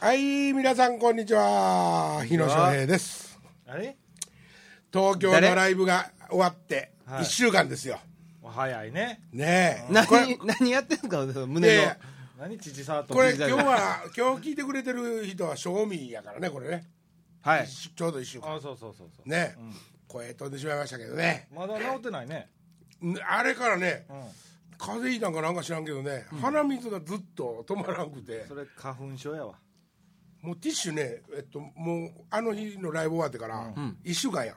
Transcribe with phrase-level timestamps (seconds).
[0.00, 2.24] はい、皆さんこんにちは。
[2.24, 3.36] 日野翔平です。
[3.66, 3.96] あれ？
[4.92, 5.52] 東京の誰？
[5.56, 7.98] ライブが終わってはい1週間ですよ。
[8.44, 9.92] 早いねねえ。
[9.92, 11.66] 何何やってんすかい胸の？
[11.66, 11.96] やいや
[12.38, 16.84] 何父さとこれ今日は、今日聞いてくれてる人は賞味やからね、これね。
[17.40, 18.54] はい一ちょうど1週間。
[18.54, 19.62] あそうそうそうそうねえ。
[20.06, 21.48] 声飛んでしまいましたけどね。
[21.52, 22.46] まだ治ってないね
[23.02, 24.16] んあれからね、うん
[24.80, 29.54] 風邪ひいたんかなんか知らんけどね、鼻水がずっと止まらんくてそ、れ花粉症やわ
[30.48, 33.70] もうティッシュね、えっと、もうあの日のライブ終わってから、
[34.02, 34.56] 1週間やん。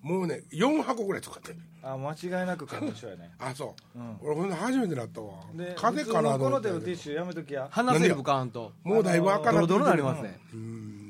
[0.00, 1.58] もうね、4箱ぐらい使ってる。
[1.82, 3.30] あ間違いなく花粉症やね。
[3.38, 3.98] あ、そう。
[4.22, 5.44] 俺ほんで初めてなったわ。
[5.54, 7.68] で風邪かなと思ったけど手のティッシュやめときや。
[7.70, 8.72] 鼻セルフ買わんと。
[8.82, 10.40] もうだいぶ赤なってドロドロなりるますね。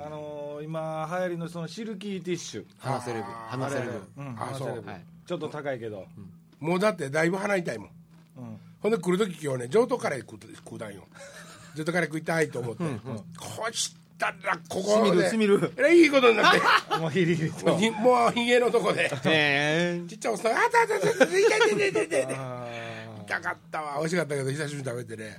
[0.00, 2.66] あのー今流行りのそのシルキーティッシュ。
[2.78, 4.84] 鼻セルフ鼻セルフうんあそう。
[4.84, 5.04] はい。
[5.26, 6.06] ちょっと高いけど。
[6.58, 7.90] もうだってだいぶ鼻痛いもん。
[8.38, 8.60] うん。
[8.80, 11.04] ほんで来る時今日ね上等カレー食う食うたんよ。
[11.76, 15.30] 上等カレー食いたいと思って、こうしたらここで。
[15.30, 15.94] しみるしみる。
[15.94, 16.60] いいことになって。
[16.98, 17.66] もうヒリヒリと。
[17.66, 19.10] もうひもうひげのとこで。
[19.24, 22.68] へちっちゃいおっさんが「あたあたあたあた痛い痛い痛い痛い痛い
[23.28, 25.36] 痛かったわ美味しかったけど久しぶりに食べてね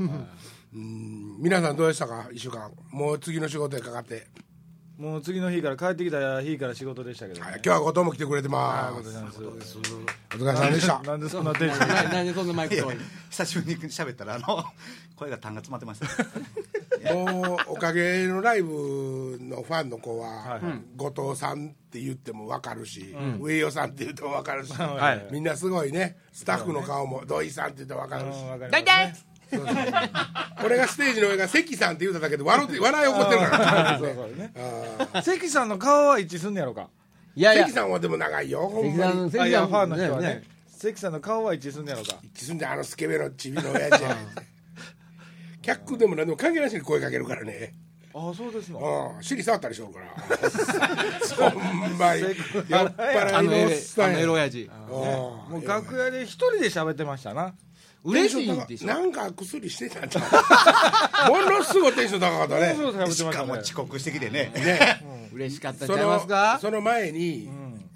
[0.74, 4.49] うん皆さんどうでしたか1週間もう次の仕事へかかって、ー
[5.00, 7.52] もう次の日から帰ってきた日から仕事でしたけどね。
[7.52, 9.08] はい今日は後藤も来てくれてあます。
[9.08, 11.02] お疲れ様でした。
[11.04, 12.76] なんでそんなテンションえ何でそんなマイク
[13.30, 14.62] 久しぶりに喋ったらあの
[15.16, 17.14] 声が痰が詰まってました。
[17.16, 20.62] もうおかげのライブのファンの子は、はい
[20.98, 26.18] 後藤さんって言っても分かるし、上与さんって言っても分かるし、はいみんなすごいね。
[26.34, 29.16] スタッフの顔も土井さんって言っても分かるし、大体
[30.64, 33.58] 俺がステージの上が関さんって言うただけで笑って笑い起こってるか
[35.14, 35.22] ら。
[35.24, 36.90] 関さんの顔は一致すんねやろか。
[37.36, 37.64] いやいや。
[37.64, 40.44] 関さんはでも長いよ関さん関さんファンの人はねね。
[40.78, 42.16] 関さんの顔は一致すんねやろか。
[42.24, 44.04] 一致すんであのスケベのチビの親父。
[44.04, 44.18] や
[45.62, 47.74] 客でも何でも関係なしに声かけるからね。
[48.14, 49.14] ああそうですの。
[49.18, 51.52] うん尻触ったりしよるから。
[51.52, 52.22] ほんまに。
[52.22, 52.34] 酔っ
[52.96, 54.20] 払いのおっさんや。
[54.20, 54.64] エロ親父。
[54.64, 57.54] うんもう楽屋で一人で喋ってましたな
[58.04, 58.88] 嬉しいでしょ？
[58.88, 60.22] なんか薬してたんちゃ
[61.28, 61.32] う？
[61.32, 62.76] ものすごいテンション高かったね。
[62.78, 64.52] そうしかも遅刻してきてね。
[64.56, 65.04] ね。
[65.34, 66.58] 嬉しかったんそちゃいますのか？
[66.62, 67.50] その前に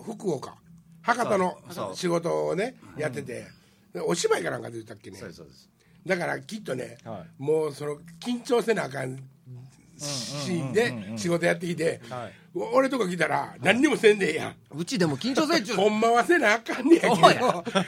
[0.03, 0.55] 福岡。
[1.01, 1.57] 博多の
[1.95, 3.47] 仕事をねやってて。
[3.93, 5.17] でお芝居かなんかで言ったっけね。
[5.17, 5.69] そうですそうです。
[6.05, 9.19] だからきっとねはもうその緊張せなあかん
[10.03, 12.33] シーンで仕事やってきてはい。
[12.55, 14.55] お俺とか来たら何にもせんでええやん。
[14.75, 17.15] うちでも緊張せんちゅうほんまはせなあかんねやけど。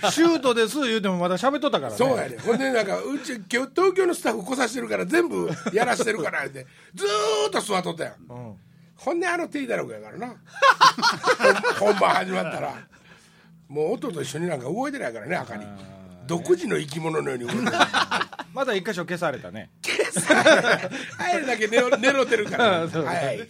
[0.10, 1.98] シュートです言うてもまだ喋っとったからね。
[1.98, 2.38] そうやね。
[2.40, 6.66] ほんでなんかうち今日東京のスタッフ来さしてるから全部やらしてるからって
[6.96, 7.08] ずー
[7.50, 8.14] っと座っとったやん。
[8.34, 8.56] うん。
[8.96, 10.28] ほんであの手だろうやからな。
[11.80, 12.74] ほ ん本番始まったら。
[13.68, 15.66] もう音と一緒になんか動いてないからね赤に。
[16.28, 17.72] 独自の生き物のように動いてる。
[18.54, 19.70] まだ一箇所消されたね
[21.18, 23.06] あれだけ寝ろ寝ろてるから、 そう。
[23.06, 23.48] 早い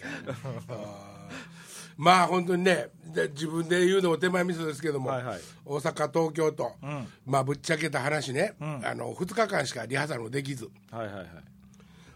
[1.98, 5.40] まあ本当にねで自分で言うのも手前味噌ですけども、はいはい。
[5.66, 7.08] 大阪東京と、ん。
[7.26, 8.82] まあぶっちゃけた話ね、ん。
[8.86, 10.70] あの2日間しかリハーサルもできず。
[10.92, 11.28] はいはいはい。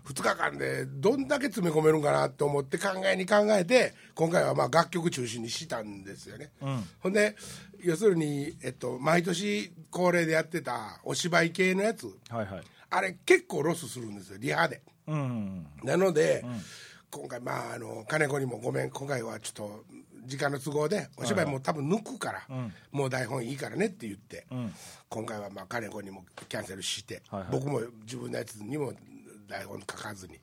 [0.10, 6.50] 2日間でどんだけ詰め込めるんかなと思って考えに考えて今回はまあ楽曲中心にしたんですよね、
[7.00, 7.36] ほんで
[7.84, 12.08] 要するに、えっと、毎年恒例でやってたお芝居系のやつ。
[12.30, 14.82] はいはいあれ結構ロスするんですよリハで。
[15.08, 15.68] うん。
[15.84, 16.44] なので、
[17.12, 19.84] 今回まああの金子にもごめん今回はちょっと
[20.26, 22.48] 時間の都合でお芝居も多分抜くから、
[22.92, 24.46] もう台本いいからねって言って、
[25.10, 27.50] 今回はまあ金子にもキャンセルして、はいはい。
[27.52, 28.94] 僕も自分のやつにも
[29.48, 30.40] 台本書かずに、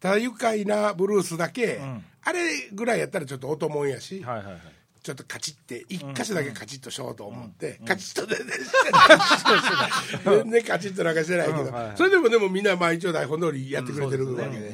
[0.00, 1.80] ただ愉快なブルースだけ、
[2.24, 4.60] あれぐらいやったらちょっと音もんやし、はいはいはい
[5.02, 14.68] ちょっとカチって一箇所だけカチッとしようと思って、カチッと全然してない全然カチッとなんかしてないけど、それでもでもみんなまあ一応台本通りやってくれてるわけで、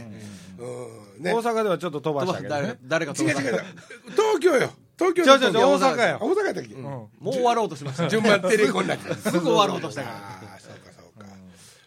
[0.58, 1.22] うん。
[1.22, 1.32] ね。
[1.32, 2.78] 大阪ではちょっと飛ばしたけどね。
[2.84, 3.64] 誰か飛ば違う違う。
[4.10, 4.70] 東京よ。
[4.96, 6.14] 東京違う違う違う東京大阪や。
[6.14, 8.08] あ大阪やったっけ、もう終わろうとしました。
[8.08, 10.16] 順番テレコになって すぐ終わろうとしたから。
[10.16, 11.26] ああそうかそうか、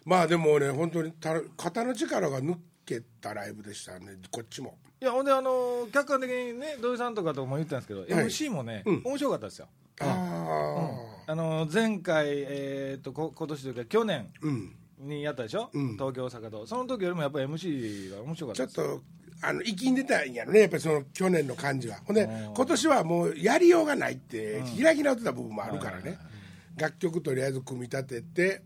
[0.05, 4.17] まあでもね本当にた肩の力が抜けたライブでしたね。
[4.29, 8.09] こっちもいやほんであの客観的にね土井さんとかとも言ったんですけど、はい。
[8.09, 9.01] MC もね、うん。
[9.05, 9.67] 面白かったですよ。
[9.99, 14.75] あの前回、えー、とこ今年というか去年うん。
[14.99, 15.93] にやったでしょ、うん。
[15.93, 19.01] 東京大阪とその時よりもやっぱり MC が面白かったちょっと
[19.43, 21.97] あの生きんでたんやろねやっぱりその去年の感じは。
[22.03, 22.53] ほんでうん。
[22.55, 26.17] 今年はもうやりようがないって開き直ってた部分もあるからね。
[26.75, 28.61] 楽曲とりあえず組み立てて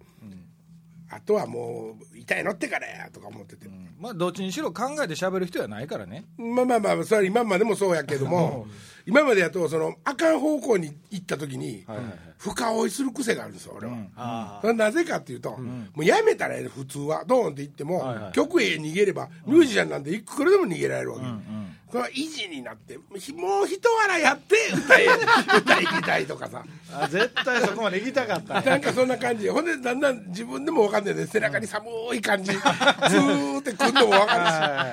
[1.14, 3.68] あとはもう痛いのってからやとか思ってて。
[4.00, 6.26] まあどっちにしろ考えて喋る人やないからね。
[6.38, 8.66] まあまあまあそれは今までもそうやけども
[9.06, 12.16] 今までやとそのあかん方向に行った時にはいはいはい。
[12.38, 18.32] 深追いする癖があるんですよ俺は、あそれはなぜかっていうと、もうやめたらええ普通はドーンって行っても、はいはい。
[18.32, 21.24] 局へ逃げればミュージシャンなんでいくらでも逃げられるわけ、
[21.92, 25.06] これは維持になってひもう一笑いやって歌い
[25.60, 26.64] 歌いきたいとかさ。
[26.94, 28.62] あ絶対そこまで行きたかった。
[28.62, 29.50] なんかそんな感じ。
[29.50, 32.52] ほんでだんだん自分でも分かんないで背中に寒い感じ。
[32.52, 34.52] ずーってくんのも分かるし。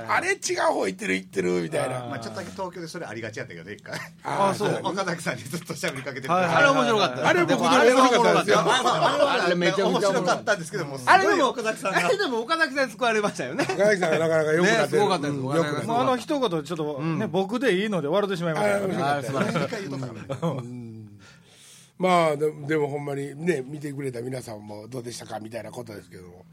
[0.09, 2.01] あれ違う方行ってる行ってるみたいな。
[2.07, 3.99] まあ、ちょっとだけ東京でそれありがちやったけどね一回。
[4.25, 4.81] あーそう。
[4.83, 7.29] 岡崎さんにずっと喋りかけてるはいあれ面白かった。
[7.29, 8.45] あれ僕でもあれは面白かった。
[8.45, 13.65] ですよあれめちゃくちゃ面面白かったんですけどもたあれでも岡崎さんあがれでも岡崎さんに救われましたよね。
[13.65, 15.35] 岡崎さんがなかなか良くなってる、ねすごかったです。
[15.35, 15.65] うん岡崎さん。
[15.65, 15.89] 良くなってる。
[15.89, 20.63] もうあの一言ちょっとね、僕でいいので終われてしまいましたか
[21.99, 26.45] まあででもほんまにね見てくれた皆さんもどうでしたかみたいなことですけども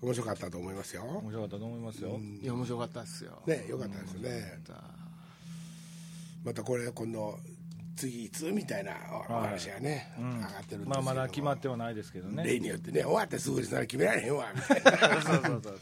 [0.00, 1.02] 面白かったと思いますよ。
[1.02, 3.42] 面白かったと思いますよ、いや面白かったですよ。
[3.46, 4.58] ねよかったですね。
[6.44, 7.38] またこれ今度
[7.96, 8.92] 次いつみたいな
[9.28, 12.44] お話がね、上がってるんですけどまあまだ決まってはないですけどね。
[12.44, 15.22] 例によってね終わってすぐにそれ決められへんわみたいな。
[15.22, 15.78] そうそうそう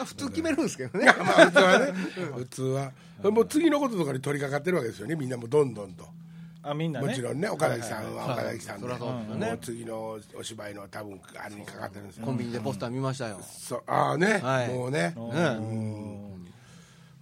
[0.00, 1.06] あ普通決めるんですけどね。
[1.06, 1.14] まあ
[1.46, 1.92] 普通はね。
[2.36, 2.92] 普通は。
[3.22, 5.16] もう次のこととかに取り掛かってるわけですよね。
[5.16, 6.06] みんなもどんどんと。
[6.62, 7.06] あみんなね。
[7.06, 12.14] もちろんね岡崎さんは岡崎さんでねもう次のお芝居の多分あれにかかってるんで。
[12.14, 16.43] すよコンビニでポスター見ましたよそうああね、はいもうね、うん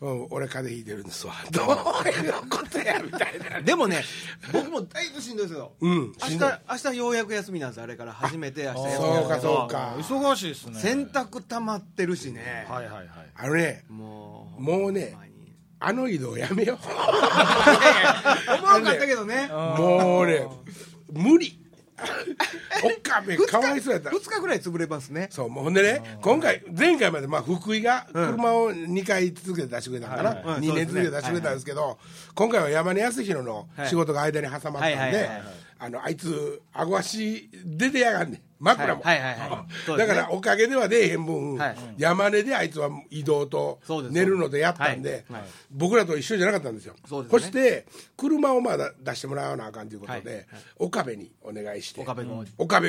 [0.02, 1.34] うん、俺風邪ひいてるんですわ。
[1.52, 3.62] どういうことやみたいな。
[3.62, 4.02] でもね
[4.52, 5.72] 僕もだいぶしんどいですよ。
[5.80, 6.52] うん明んどい。
[6.70, 8.12] 明日ようやく休みなんですあれから。
[8.12, 9.28] 初めて明日休うかなんです。
[9.28, 10.80] けどそうか忙しいですね。
[10.80, 12.66] 洗濯溜まってるしね。
[12.68, 13.08] はいはいはい。
[13.36, 15.16] あのねもうもうね
[15.78, 19.48] あの移動やめよ思わんかったけどね。
[19.54, 20.48] うもうね
[21.12, 21.61] 無理
[22.82, 24.10] 岡部かわいそうやった。
[24.10, 25.28] 2日ぐらい潰れますね。
[25.30, 30.44] そうもうほんでね今回前回までまあ福井が車を2回続けて出してくれたんかな、はい。
[30.44, 31.98] はい2年続けて出してくれたんですけど
[32.34, 35.42] 今回は山根康弘の仕事が間に挟まったんではい
[35.78, 41.76] あのあいつあご足出てやがんねん枕も、はいはいはいだからおかげでは出えへん分、はい。
[41.98, 43.80] 山根であいつは移動と
[44.10, 45.24] 寝るのでやったんで、
[45.70, 46.94] 僕らと一緒じゃなかったんですよ。
[47.04, 47.40] そうですね。
[47.42, 47.86] して
[48.16, 50.46] 車をまあ出してもらわなあかんということで、
[50.78, 52.02] 岡部にお願いして。
[52.02, 52.24] 岡部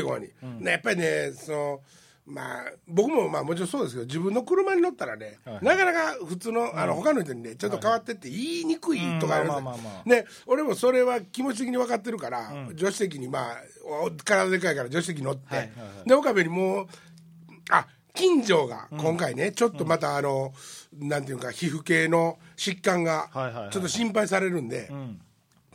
[0.04, 0.30] 号に。
[0.62, 1.80] やっぱりねその
[2.26, 9.60] まあ僕もまあもちろんそうですけど自分の車に乗ったらね、なかなか普通のあの他の人にねちょっと変わってって言いにくいとかあるんですよ。
[9.60, 13.56] うんまあまあまあまあね俺もそれは気持ち的に分かってるから、助手席にまあ
[14.06, 15.72] お体でかいから助手席に乗って、はい
[16.06, 16.88] で岡部にもう
[17.70, 20.54] あ近所が今回ね、ちょっとまたあの、
[20.94, 25.20] なんていうか皮膚系の疾患がはいはいはいちょっと心配されるんで、ん。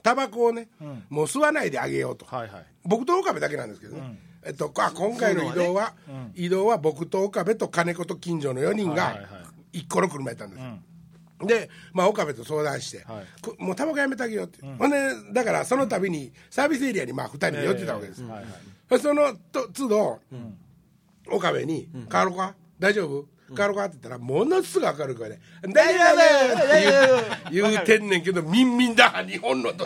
[0.03, 0.69] タバコをね、
[1.11, 2.65] もう吸わないであげようと、はいはい。
[2.85, 5.95] 僕と岡部だけなんですけどね、えっと、あ今回の移動は
[6.35, 9.79] 移動は僕と岡部と金子と近所の4人がはいはいはい。
[9.81, 10.63] 一個の車やったんです。
[10.63, 13.27] よ、で、まあ、岡部と相談して、はい。
[13.43, 18.45] こもうタバコやめてあげようって、ほんでだからその度にサービスエリアにまあ2人で寄ってたわけです、はい
[18.91, 19.01] はい。
[19.01, 20.21] そのと都度、
[21.31, 22.55] 岡部に「帰ろうか？
[22.79, 23.27] 大丈夫？
[23.55, 25.39] 帰ろうか?」って言ったらものすぐ明るい声で
[25.75, 29.85] 「大丈夫!」って言う言うてんねんけどミンミンだ日本のと。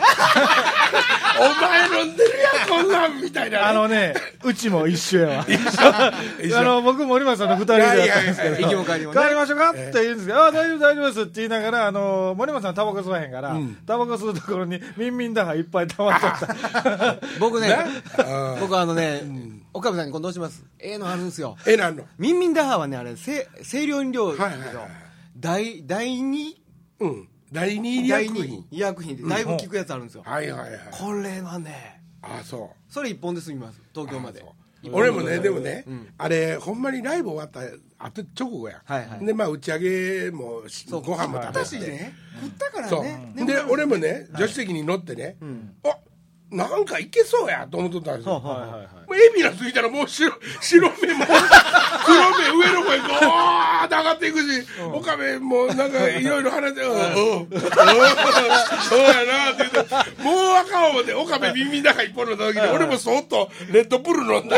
[1.35, 4.13] お前飲んでるやんこんなんみたいなね、あのね
[4.43, 5.45] うちも一緒やわ。
[5.47, 6.59] 一緒。
[6.59, 8.55] あの僕森松さんの二人でやったんですけど。
[8.55, 9.21] いやいやいや行きも帰りもね。
[9.23, 13.55] 帰りましょうかって言うんですけど、ああ、大丈夫、大丈夫ですって言いながら、あの、森松さんタバコ吸わへんから、
[13.87, 17.15] タバコ吸うところに、ミンミンダハいっぱい溜まっちゃった。
[17.39, 17.77] 僕ね
[18.19, 19.21] うん僕あのね
[19.73, 20.63] 岡部さんに今度どうします。
[20.79, 21.57] ええのあるんですよ。
[21.67, 22.05] えなんの？
[22.17, 24.45] ミンミンダハーはねあれ清清涼飲料ですよ。
[24.45, 24.87] はいはいはい
[25.35, 26.61] 第第二？
[26.99, 27.27] うん。
[27.51, 28.65] 第二医第薬品。
[28.71, 29.17] 二医薬品。
[29.17, 30.23] でだいぶ効くやつあるんですよ。
[30.25, 32.01] はいはいはいこれはね。
[32.21, 32.91] あそう。
[32.91, 33.81] それ一本で済みます。
[33.93, 34.43] 東京まで。
[34.91, 35.85] 俺もねでもね、
[36.17, 37.61] あれほんまにライブ終わった
[37.97, 39.25] あと直後や、はいはい。
[39.25, 39.79] でまあ打ち上
[40.25, 40.63] げも
[41.01, 42.13] ご飯も食べ私て、ね。
[42.41, 43.33] 食ったからね。
[43.45, 45.37] で俺もね助手席に乗ってね、
[45.85, 45.97] あ
[46.53, 48.79] なんかいけそうやと思っとったんですよ、はいはいはい。
[48.81, 50.31] もうエビナついたらもう白
[50.61, 51.25] 白目も
[52.05, 57.49] 黒目上の方へゴーッと上がっていくし、岡部もなんかいろいろ話して「うんうんうん。
[57.49, 64.57] そうやな」って言ってもうあかん思って岡部耳の中一本の時に俺もそっとレッドブル飲んだ。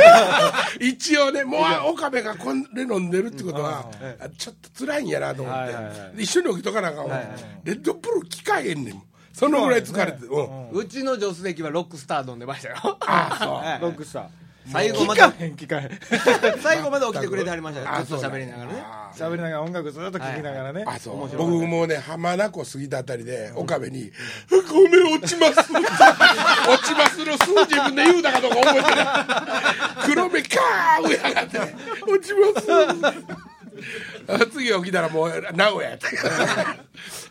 [0.79, 1.61] 一応ねもう
[1.93, 5.67] 岡部がこれ飲んでるってことはあちょっと辛いんやなと思っ
[6.15, 7.21] て、一緒に起きとかなあかんわ、
[7.63, 9.01] レッドブル効かへんねん
[9.35, 10.69] そのぐらい疲れて、うん。
[10.69, 12.75] うちの助手席はロックスター飲んでましたよ。
[13.01, 13.53] ああそう。
[13.55, 13.81] はい。
[13.81, 14.25] ロックスター。
[14.71, 15.21] 最後まで。
[15.21, 15.89] 聞かへん、聞かへん。
[16.63, 17.87] 最後まで起きてくれてはりましたよ。
[17.91, 18.81] あずっとそう喋りながらね。
[18.81, 20.85] あ喋りながら音楽ずっと聴きながらね。
[20.87, 24.09] あそう僕もね浜名湖過ぎたあたりで岡部に
[24.49, 29.05] 「ごめん落ちます」落ちますの数自分で言うたかどうか覚えてない。
[30.05, 31.59] 黒目カー上上がって
[32.07, 32.71] 「落ちます」
[33.35, 33.54] あ
[34.51, 36.15] 次起きたらもう名古屋やった。
[36.15, 36.77] から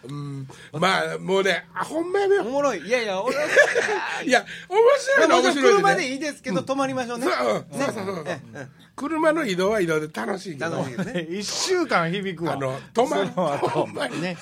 [0.05, 0.49] うん。
[0.73, 2.87] まあもうねあほんまやめよおもろい。
[2.87, 3.37] いやいや俺
[4.27, 7.27] いや面白いのは面白いで、ね、車でいいですけど止まりましょうね。
[7.27, 8.25] そう,、うん、そうそうそうそう
[8.97, 10.71] 車の移動は移動で楽しいけど。
[10.71, 11.27] 楽しいですね。
[11.31, 12.53] 1週間響くわ。
[12.53, 13.31] あの止まる。
[13.35, 14.37] その後ほんまにね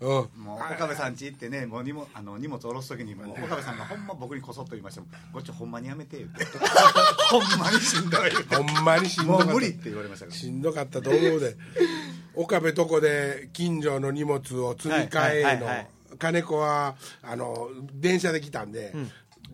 [0.00, 0.08] うん。
[0.08, 5.10] もう岡部さん家行ってねもう荷物あの荷物下ろす時にもう岡部さんがほんま僕にこそっと言いましたもん。
[5.32, 6.44] こっちほんまにやめて言って。
[7.30, 9.46] ほんまにしんどいほんまにしんどかった。
[9.46, 10.36] もう無理って言われましたから。
[10.36, 11.56] しんどかったと思うで。
[12.34, 15.88] 岡部とこで近所の荷物を積み替えのはいはいはいはい。
[16.18, 18.94] 金子はあの電車で来たんで、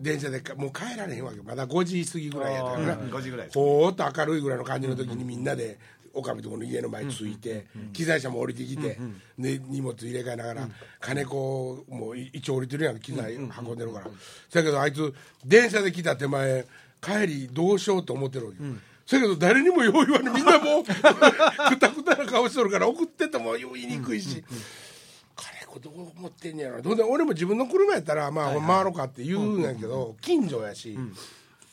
[0.01, 2.85] 電車でかもう帰られへんわけまだ5時過ぎぐらいやったから。
[2.87, 5.77] な、5時ぐらいほーっと明るいぐらいの感じの時にみんなで
[6.13, 8.97] 岡部とこの家の前着いて、機材車も降りてきて、
[9.39, 14.07] で荷物入れ替えながら、金子も一応降りてるやん機材運んでるから、
[14.49, 15.13] そやけどあいつ
[15.45, 16.65] 電車で来た手前
[17.01, 18.57] 帰りどうしようと思ってるわけ、
[19.05, 24.43] そやけど誰にもよう言わないみんなもう くたくたな顔しとるから送ってても言いにくいし。
[24.43, 24.90] 金
[25.71, 26.83] 子どう思ってんねやろ。
[26.83, 30.97] ほんで俺も自分の車やったらまあ回ろうかって言うんやけど近所やし、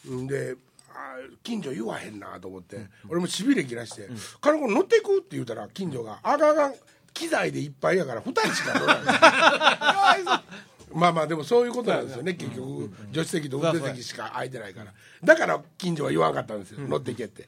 [0.08, 0.26] ん。
[0.26, 0.56] で
[0.90, 4.08] あ近所言わへんなと思って、俺もしびれ切らして
[4.40, 6.74] 「金子乗っていく?」って言うたら近所が「あかんあかん
[7.12, 10.42] 機材でいっぱいやから2人しか乗らない」
[10.94, 12.90] まあまあでもそういうことなんですよね結局。
[13.12, 14.92] 助手席と運転席しか空いてないから。
[15.24, 17.46] だから近所は言わんかったんですよ乗っていけって。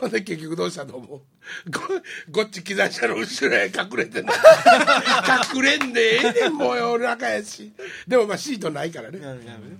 [0.00, 1.20] ほんで結局どうしたと思う？
[2.30, 4.32] ごごっち機材車の後ろへ隠れてんの。
[5.54, 7.72] 隠れんでええねんもう夜中やし。
[8.08, 9.20] でもまあシートないからね。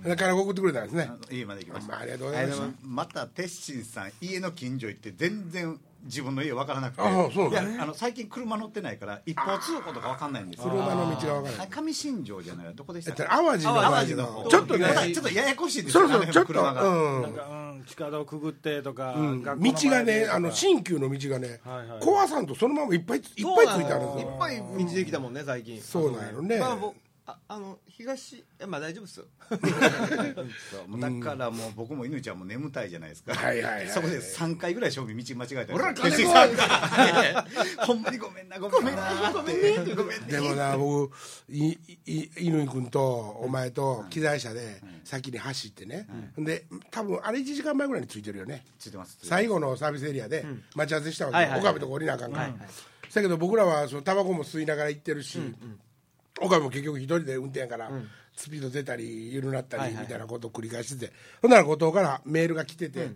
[0.05, 1.09] だから送ってくれたんですね。
[1.31, 1.93] 家まで行きました。
[1.93, 7.01] まあありがとうございましたまた鉄心さん家の近所行って全然自分の家分からなくて。
[7.01, 10.69] ああそういやなんだあの最近車乗ってないから一方通行とか分かんないんですよ。
[10.69, 11.67] 車の道が分からない。
[11.67, 12.75] あ上新庄じゃない。
[12.75, 13.81] どこでしえた淡路の。
[13.81, 14.49] 淡前路の方。
[14.49, 16.87] ちょっとねちょっとややこしいですそよろそろちょっと、車が。
[16.87, 17.21] うん。
[17.23, 17.83] なんかうん。
[17.85, 19.43] 地下道くぐってとか、うん。
[19.43, 21.99] 道がねあの新旧の道がね、はいはい。
[21.99, 24.31] 壊さんとそのままいっぱいいっぱいついてあるんですよ。
[24.31, 25.81] いっぱい道できたもんね最近。
[25.81, 26.59] そうなんやろね。
[26.59, 26.95] まあ僕
[27.27, 29.25] ああの東えまあ大丈夫ですよ。
[29.49, 29.57] だ
[31.23, 33.33] からもう僕も犬ちゃんも眠たいじゃないですか。
[33.33, 33.89] はいはいはい。
[33.89, 35.93] そこで3回ぐらい正味道間違えたり俺ら
[37.83, 39.95] ほんまにごめんなごめんなごめんね。
[39.95, 40.27] ごめんね。
[40.27, 41.15] でもな僕
[41.49, 41.69] い
[42.05, 43.01] い乾君と
[43.41, 48.63] お前と機材車で先に走ってね、で多分あれ1時間前ぐらいに着いてるよね。
[48.77, 52.53] ついてます最後のサービスエリアで待ち合わせしたわけ岡部とこ降りなあかんから、
[53.15, 55.39] だけど僕らはそのタバコも吸いながら行ってるし、
[56.41, 57.91] 岡部も結局一人で運転やから、
[58.35, 63.11] スピード出たり緩なったりみたいなことを繰り返してて、ほんなら後藤からメールが来てて、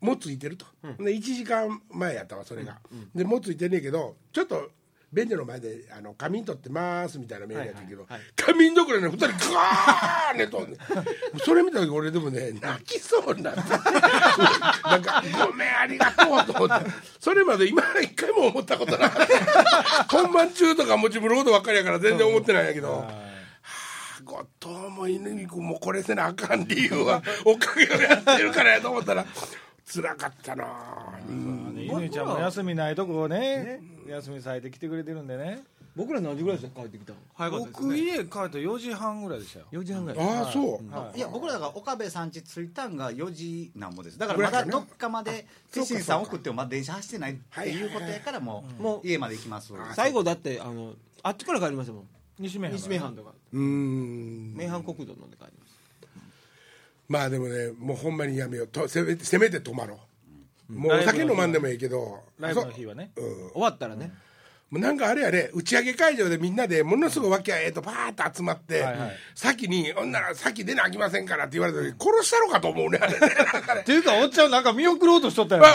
[0.00, 0.66] もうついてると、
[0.98, 2.78] で1時間前やったわそれが、
[3.14, 4.70] でもうついてんねんけどちょっと
[5.14, 8.06] 便所の前であの仮眠取ってますみたいなメールやったけど、
[8.36, 10.76] 仮眠どころね2人ガーンねとん
[11.44, 13.60] それ見た時俺でもね泣きそうになって。
[13.60, 16.90] なんかごめんありがとうと思って。
[17.20, 20.04] それまで今一回も思ったことなかった。
[20.10, 23.34] 本番中とかも自分のことばっかりやから全然思ってないんやけど、はあ
[24.24, 29.24] 後藤も犬君もこれせなあかん理由はおかげをやってるからやと思ったら
[29.86, 30.64] 辛かったな
[31.28, 35.62] うん犬ちゃんも休みないとこをね休みさえて来てくれてるんでね。
[35.96, 37.86] 僕ら何時ぐらいで帰ってきたの早かったですね。
[37.86, 39.66] 僕家帰った4時半ぐらいでしたよ。
[39.72, 40.80] 4時半ぐらいああそ
[41.14, 41.20] う、い。
[41.20, 44.18] や僕らが岡部さん家着いたんが4時なんぼです。
[44.18, 47.32] だからまだどっかまで鉄心さん送ってもまだ電車走ってない。
[47.32, 52.08] っていうことやからもうもう家まで行きます最後だってあのあっちから帰りましたもん。
[52.40, 55.74] 西名阪西名阪とかうーん名阪国道乗って帰りまし
[57.06, 58.66] まあでもねもうほんまにやめよう。
[58.66, 59.98] とせめてせめて泊まろう、
[60.68, 62.20] もうお酒飲まんでもいいけど。
[62.38, 63.12] ライブの日はね。
[63.16, 63.26] そう。
[63.26, 63.50] うん。
[63.50, 64.12] た終わったらね
[64.70, 69.16] もうなんかあれやね打ち上げ会場でみんなでものすごいわきゃええとパーッと集まって、はいはい。
[69.34, 73.18] 先に「ほんなら先出なあきませんから」って言われた時殺したのかと思うねあれね。
[73.20, 73.26] な
[73.60, 75.64] んかねっていうかおっちゃんなんか見送ろうとしとったよ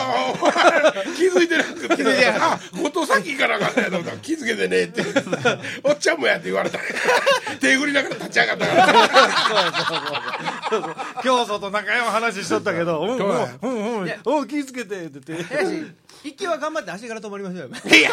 [1.15, 5.01] 気づいてなくてあ後藤先行かなあかったやと思ったら気づけてねって
[5.83, 6.77] おっちゃんもやって言われた。
[7.61, 8.99] 手振りながら立ち上がったから。
[11.23, 13.49] 教祖と仲良い話しとったけど「うんうんそうや。
[13.61, 15.53] うんうんおう気ぃつけて」って言って。
[15.55, 15.65] やし
[16.23, 17.67] 行きは頑張って足柄止まりましょうよ。
[17.85, 18.09] いやいや。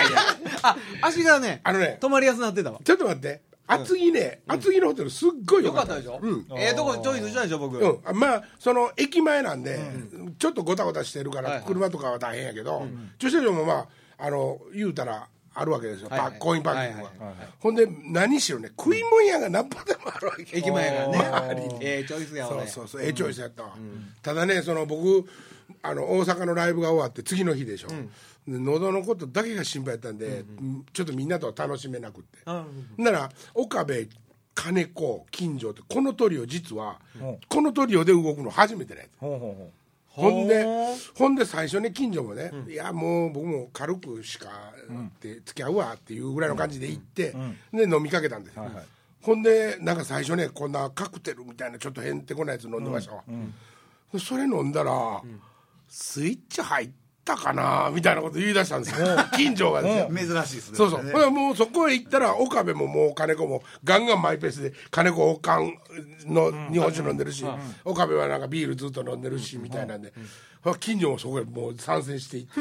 [0.63, 2.81] あ足柄ねあのね止まりやすなってたわ。
[2.85, 3.43] ちょっと待って。
[3.69, 6.21] 厚木ね厚木のホテルすっごいよよかったでしょ？
[6.23, 6.47] うん。
[6.57, 7.77] ええとこチョイスしたでしょ僕？
[7.79, 9.81] うん、まあその駅前なんで、
[10.39, 11.67] ちょっとごたごたしてるから、はいはい。
[11.67, 12.87] 車とかは大変やけど、
[13.19, 16.33] 駐車場もまああの言うたらあるわけですよ、はいはい。
[16.35, 18.69] パコインパーキングは,、はいはいほんで何しろね？
[18.69, 21.79] 食い物屋が何歩でもあるわけ駅前がね。
[21.81, 22.69] ええチョイスやわね。
[22.69, 23.03] そうそうそう。
[23.03, 23.71] ええチョイスやったわ、
[24.23, 25.29] ただねその僕
[25.83, 30.45] あの大阪のライブが終わって次の日でしょ、で喉のことだけが心配やったんで、
[30.93, 32.39] ちょっとみんなとは楽しめなくって、
[33.03, 34.09] なら岡部
[34.55, 36.99] 金子金城ってこのトリオ実は、
[37.49, 39.71] このトリオで動くの初めてねほうほ
[40.17, 40.65] うほほんで
[41.15, 44.49] ほんで最初ね近所もね、いやもう僕も軽くしか
[44.91, 47.35] って付き合うわっていうぐらいの感じで行って、
[47.73, 48.85] で飲みかけたんですよ、はいはい。
[49.21, 53.25] ほんでなんか最初ねこんなカクテルみたいなちょっとへんてこなやつ飲んでましたわ、
[54.19, 55.21] それ飲んだら、
[55.89, 56.91] スイッチ入っ
[57.25, 57.91] たかな？
[57.93, 59.07] みたいなこと言い出したんですよ。
[59.37, 60.77] 近所がですよ、珍しいですね。
[60.77, 61.13] そうそう、ね。
[61.31, 65.73] もうそこへ行ったら岡部ももう金子もガンガンマイペースで金子おかん
[66.27, 67.45] の日本酒飲んでるし、
[67.85, 70.13] 岡部はなんかビールずっと飲んでるしみたいなんで、
[70.79, 72.61] 近所もそこへもう参戦していって、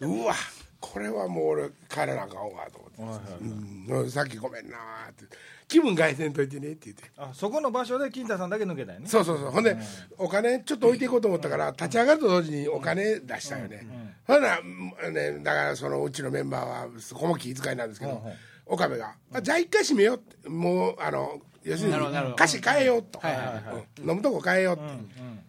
[0.00, 0.34] うわ
[0.80, 3.32] これはもう俺帰らなあかんわと思って、
[3.90, 4.10] うん。
[4.10, 4.76] さっきごめんな
[5.10, 5.24] って。
[5.68, 7.04] 気分害せんといてねって言って。
[7.16, 9.08] あそこの場所で金太さんだけ抜けたよね。
[9.08, 9.50] そうそうそう。
[9.50, 9.76] ほんで、
[10.16, 13.86] お金ちょっと置いていこうと思ったから立ち上がると同時にお金出したよね、
[14.26, 14.42] ほん。
[14.42, 14.60] な
[15.10, 18.22] ね、だからそのうちのメンバーはそこも気遣いなんですけど、
[18.66, 20.48] 岡部があ「じゃあ一回閉めよう」って。
[20.48, 21.96] もうあの要するに
[22.34, 23.20] 歌詞変えようと、
[23.98, 24.84] 飲むとこ変えようって、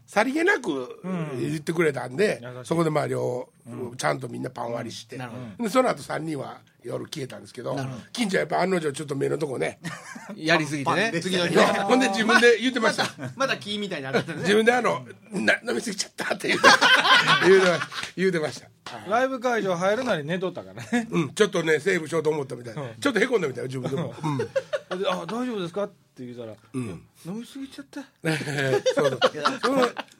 [0.07, 1.01] さりげなく
[1.37, 3.49] 言ってくれたんで、そこでまあ両、
[3.97, 7.77] ちゃんとみんなパン割りして、なるでその後3人は夜消えたんですけど
[8.13, 9.79] 近所はやっぱ案の定ちょっと目のとこね
[10.33, 11.11] やりすぎてね。
[11.21, 13.05] 次の日 ほんで自分で言ってました。
[13.35, 16.59] まだ木みたいになってる自ね分であのな飲みすぎちゃったって言う。
[16.61, 16.67] て
[17.45, 17.79] 言うてま
[18.15, 18.69] 言うてました。
[19.09, 21.07] ライブ会場入るなり寝とったからね。
[21.11, 25.83] うんちょっとねセーブしようと思ったみたいちょっとへこんだみたいな自分でも、うん、であ大丈夫ですか？
[25.83, 28.01] って言うたら、飲みすぎちゃった。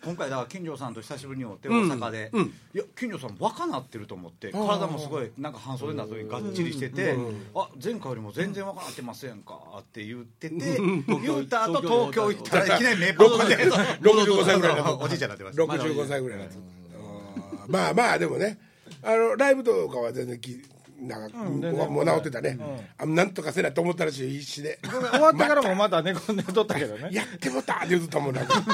[0.03, 2.31] 今回だから金城さんと久しぶりに会って大阪で、
[2.73, 7.17] いや金城さん若なってると思って体もすごいなんか半袖になった時にがっちりしてて、
[7.55, 13.57] あ前回よりも全然若なってませんかって言ってて、言った後東京行ったらいきなり目パッで
[14.01, 16.49] 65歳ぐらいおじいちゃんになってました65歳ぐらい
[17.67, 18.59] まあまあでもね。
[19.03, 20.61] あのライブとかは全然き
[20.99, 22.57] なんか、全然もう治ってたね、
[22.97, 27.09] あなんとかせなと思ったらしい必死で終わってからもまた寝込んでとったけどね。
[27.13, 28.55] やってもたって言うともんなんか。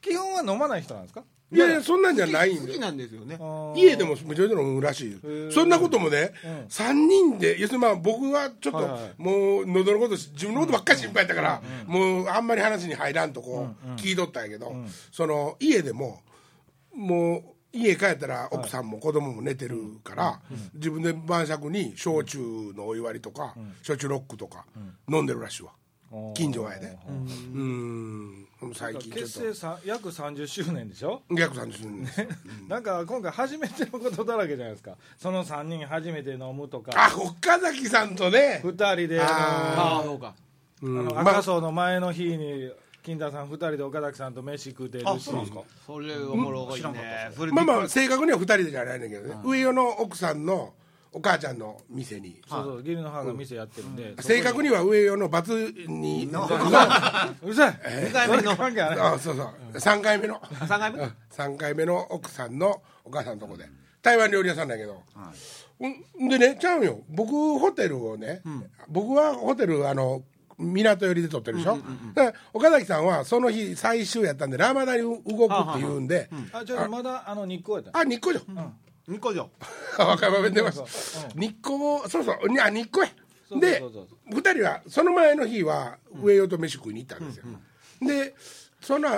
[0.00, 1.24] 基本は飲まない人なんですか？
[1.52, 3.38] いやいやそんなんじゃないんで好きなんですよね。
[3.76, 5.18] 家でもめちゃめちゃ飲むらしいよ。
[5.52, 6.32] そんなこともね、
[6.68, 9.14] 3人で要するにまあ僕はちょっと、はいはい。
[9.16, 14.74] もう喉のこと自分のことばっかり心配やったから、もうあんまり話に入らんとこ聞いとったんやけど、
[15.12, 16.20] その家でも
[16.92, 17.42] もう
[17.76, 20.40] 家帰ったら奥さんも子供も寝てるから、
[20.74, 22.38] 自分で晩酌に焼酎
[22.74, 24.64] のお湯割りとか、焼酎ロックとか
[25.08, 25.70] 飲んでるらしいわ。
[26.34, 26.96] 近所はやで。
[27.52, 28.46] うん。
[28.74, 31.20] 最近ちょっ結成さ約30周年でしょ？
[31.28, 32.26] と逆算するんです
[32.68, 34.96] なんか今回初めてのことだらけじゃないですか。
[35.18, 36.92] その3人初めて飲むとか。
[36.94, 38.62] あ岡崎さんとね。
[38.64, 40.34] 2人であああそうか。
[40.80, 40.94] うん。
[40.94, 41.32] のあのまあ。
[41.32, 42.72] 赤楚の前の日に
[43.06, 45.06] 金太さん2人で岡崎さんと飯食うてるし。
[45.06, 45.62] あそうなんですか？
[45.86, 47.30] それおもろいね。
[47.36, 50.74] それまあまあ正確には2人でじゃないねんけどね、上与の奥さんの
[51.12, 52.42] お母ちゃんの店に。
[52.48, 55.52] そうそう義理の母が店やってるんで、正確には上与の罰
[55.86, 56.26] に。
[56.26, 56.46] の。
[57.42, 57.80] うるさい。
[58.06, 58.56] 二回目の。
[58.56, 59.48] 関係あそうそう。
[59.76, 60.42] 3回目の。
[60.66, 60.98] 三回目？
[60.98, 61.12] うん。
[61.30, 63.68] 3回目の奥さんのお母さんのとこで。
[64.02, 65.02] 台湾料理屋さんだけど、
[65.80, 66.28] うん。
[66.28, 67.00] でねちゃうよ。
[67.08, 68.42] 僕ホテルをね、
[68.88, 70.22] 僕はホテルあの
[70.58, 71.78] 港寄りで撮ってるでしょ、
[72.14, 78.44] で岡崎さんはその日最終やったんでラマダに動くっていうんで、あじゃあまだあの日光やったあ日光じ
[79.08, 80.08] 二個じゃんゃん。
[80.08, 82.48] 和歌山弁出ましたそう日光そうそう。
[82.48, 83.12] にあ日光や。
[83.48, 84.34] そうそうでそうそう。
[84.34, 87.44] 2人はその前の日は上与と飯食いに行ったんですよ、
[88.00, 88.34] で
[88.80, 89.08] その、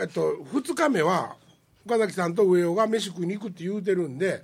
[0.00, 1.36] えっと、2日目は
[1.84, 4.40] 岡崎さんと上与が飯食いに行くって言うてるんで、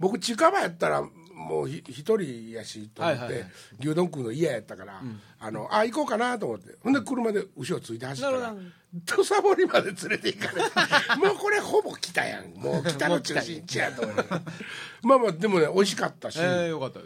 [0.00, 1.02] 僕近場やったら
[1.36, 3.50] もうひ一人やしと思って、はいはいはい。
[3.78, 5.02] 牛丼食うの嫌やったから、
[5.38, 6.74] あのあ行こうかなと思って。
[6.82, 8.54] ほんで車で後ろついて走ったら
[9.04, 12.54] 土佐堀まで連れて行かれて もうこれほぼ北やん。
[12.54, 14.22] もう北の中心地やと思って。
[15.04, 17.04] まあまあでもね美味しかったし、ええよかったよ。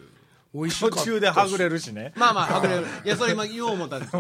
[0.55, 0.99] 美味しかったし。
[1.01, 2.13] 途中ではぐれるしね。
[2.17, 2.87] まあまあはぐれる。
[3.05, 4.13] いやそれ今言おう思ったんです。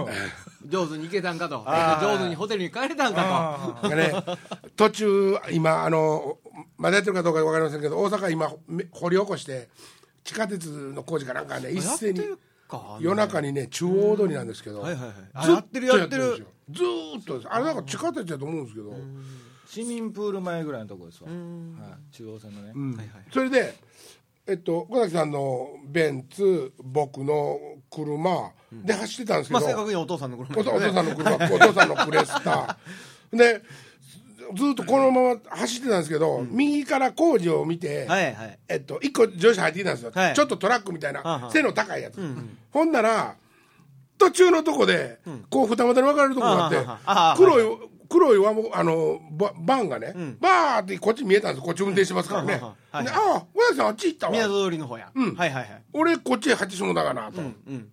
[0.66, 1.64] 上手に行けたんかと。
[1.64, 4.12] 上手にホテルに帰れたんかあがね、
[4.76, 6.38] 途中今あの
[6.76, 9.68] まだやってるかどうか分かりませんけど大阪今め掘り起こして
[10.30, 12.20] 地下鉄の工事かなんかね一斉に
[13.00, 15.12] 夜中にね中央通りなんですけど、はいはいはい。
[15.34, 16.46] あずっとやってるやってる。
[16.70, 17.48] ずーっとです。
[17.50, 18.94] あれなんか地下鉄だと思うんですけど、
[19.66, 22.96] 市民プール前ぐらいのとこですわ、はい、中央線のね、うん。
[22.96, 23.74] はいはいそれで
[24.46, 27.58] えっと岡崎さんのベンツ僕の
[27.90, 33.36] 車で走ってたんですけど、まあ正確にお父さんの車お父お父さんの車、は いお父さんのクレスター。
[33.36, 33.62] で
[34.54, 38.58] ずっとこのまま走ってたんですけど、右から工事を見て、はいはい。
[38.68, 40.34] えっと、一個乗車入ってきたんですよ、はい。
[40.34, 42.20] ちょっとトラックみたいな背の高いやつ、
[42.72, 43.34] ほんなら
[44.18, 46.70] 途中のとこで、こう二股に分かれるとこが
[47.06, 47.78] あって、黒い
[48.10, 53.06] 黒いわもあのババンがね、バーってこっち見えたんですこっち運転してますからね、はあはあはい。
[53.06, 54.32] でああ小崎さんあっち行ったわ。
[54.32, 55.34] 宮戸通りの方や、うん。
[55.36, 55.82] はいはいはい。
[55.92, 57.40] 俺こっちへ入ってしもうたかなと、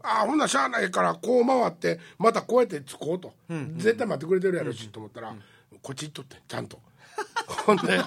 [0.02, 3.32] ああほんならしゃあないからこう回ってまたこうやって着こうと、
[3.78, 5.36] 絶対待ってくれてるやろし、と思ったら、
[5.82, 6.82] こっち行っとってちゃんと。
[7.66, 8.00] ほんで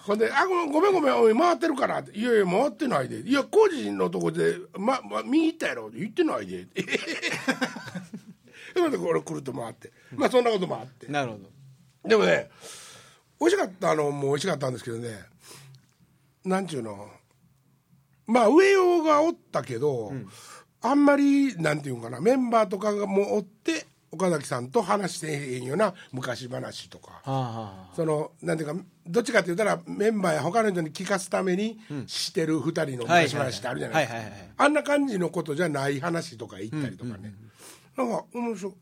[0.00, 9.92] ほんで「あごめんごめんおい回ってるから」って「いやいや回ってないで」「いや工事のとこで、まま、見に行ったやろ」って言ってないで」えへへへほんでこれくると回って。
[10.14, 11.06] まあそんなこともあって。
[11.06, 12.08] なるほど。
[12.08, 12.50] でもね
[13.40, 15.24] 美味しかったのも美味しかったんですけどね
[16.44, 17.10] なんちゅうの。
[18.26, 20.12] まあ上用がおったけど、
[20.80, 34.64] あんまりなんていうんかなメンバーとかがもうおって岡崎さんと話してへんような昔話とか、はあはそのなんていうかどっちかって言ったらメンバーや他の人に聞かすためにしてる二人の昔話ってあるじゃないですか。
[34.64, 37.32] あんな感じのことじゃない話とか言ったりとかね、
[37.96, 38.72] なんか面白い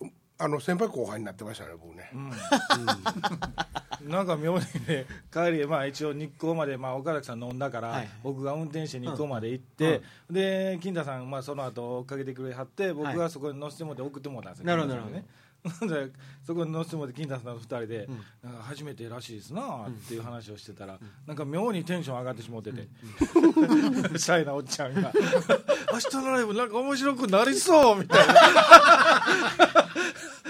[0.42, 2.10] あの先輩後輩になってましたね僕ね、
[4.08, 10.00] なんか妙にね帰り、まあ、一応日光まで、まあ、岡崎さん飲んだから、はい僕が運転して日光まで行って、
[10.30, 15.20] で金田さん、まあ、その後追っかけてくれはって僕がそこに乗せてもらって送ってもらったんですよ、なるほど金田さんにね。
[15.20, 15.39] で
[16.46, 18.08] そこに乗せてもらって金田さんと二人で、
[18.42, 22.88] なんか初めてらしいですなっていう話をしてたら、なんか妙にテンション上がってしもってて、
[24.18, 25.12] シャイなおっちゃんが
[25.92, 28.34] 「明日のライブなんか面白くなりそう」みたいな。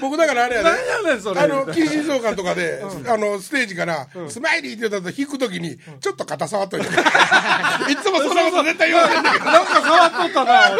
[0.00, 1.40] 僕だからあれやね何やねんそれ。
[1.40, 6.90] あの近親相関とかで、あのステージから、スマイリーって言ったと弾くときに、ちょっと肩触っといて、い
[7.96, 9.44] つもそんなこと絶対言わないんだけど。
[9.44, 10.70] なんか触っとったな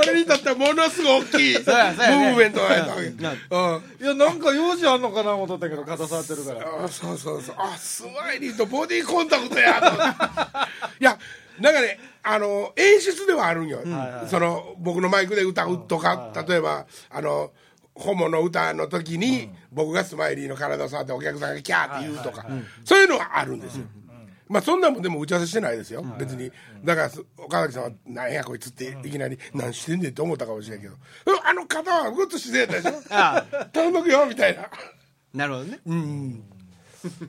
[0.00, 4.04] 俺俺にとってはものすごい大きいムーブメントがやったわけ、なうん。
[4.04, 6.84] いやなんか用事あんのかな思っとったけど肩触ってるから。
[6.84, 7.54] あそうそうそう。
[7.58, 9.78] あスマイリーとボディーコンタクトや
[11.00, 11.18] いや
[11.60, 13.80] なんかねあの演出ではあるんよ、
[14.28, 17.50] その僕のマイクで歌うとか、例えばあの
[17.94, 22.46] ホモの歌の時に、僕がスマイリーの体を触ってお客さんがキャーって言うとか、
[22.84, 23.84] そういうのはあるんですよ、
[24.50, 26.50] まあそんなんもでも打ち合わせしてないですよ、別に。
[26.84, 30.94] だからす岡崎さんは「なんやこいつ」っていきなり「何してんねん」って思ったかもしれんけど
[31.26, 33.00] 「うんあの方はグッとしてたでしょ。
[33.10, 34.68] あ頼むよ」みたいな。
[35.32, 35.78] なるほどね。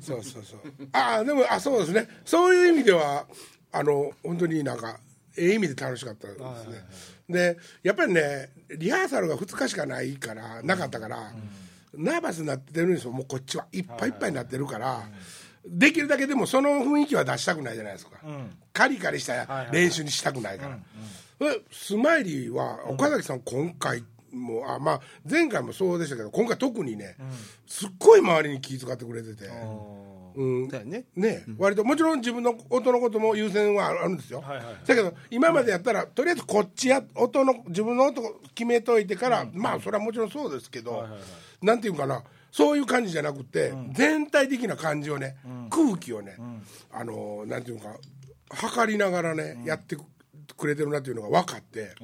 [0.01, 0.59] そうそうそう。
[0.91, 2.07] ああ、でも、あ、そうですね。
[2.25, 3.25] そういう意味では、
[3.71, 4.99] あの、本当になんか、
[5.37, 6.83] ええ意味で楽しかったですね。
[7.29, 11.31] で、やっぱりね、リハーサルが2日しかないから、なかったから、
[11.93, 13.67] ナーバスになってるんですよ、もうこっちは。
[13.71, 15.07] いっぱいいっぱいになってるから、
[15.65, 18.17] できるだけでもその雰囲気は出したくないじゃないですか。
[18.73, 20.77] カリカリした練習にしたくないから。
[21.47, 27.15] でスマイリーは、岡崎さん今回、もあまあ、前回もそうでしたけど今回特にね、
[27.67, 29.45] すっごい周りに気遣ってくれてて、
[30.35, 30.69] うん。
[30.69, 31.05] そうやね。
[31.15, 38.21] ね割ともちろん自分の音のことも優先はあるんですよ、はいはいだけど今までやったらとりあえずこっちや音の自分の音
[38.55, 41.05] 決めといてから、まあそれはもちろんそうですけど、
[41.61, 45.37] なんていうかなそういう感じじゃなくて、全体的な感じをね、
[45.69, 46.37] 空気をね、
[46.91, 47.95] あのなんていうか
[48.49, 49.95] 測りながらね、やって
[50.57, 51.95] くれてるなっていうのが分かって。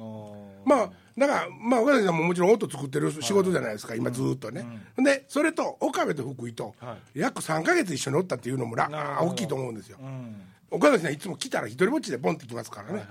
[0.64, 4.64] まあだからまあ岡崎さんももちろん音作ってる仕事じゃないですか、今ずーっとね、
[4.96, 6.74] でそれと岡部と福井と
[7.12, 9.98] 約3か月一緒におったっていうのもら大きいと思うんですよ、
[10.70, 13.04] 岡崎さんいつも来たら一人ぼっちでポンって来ますからね、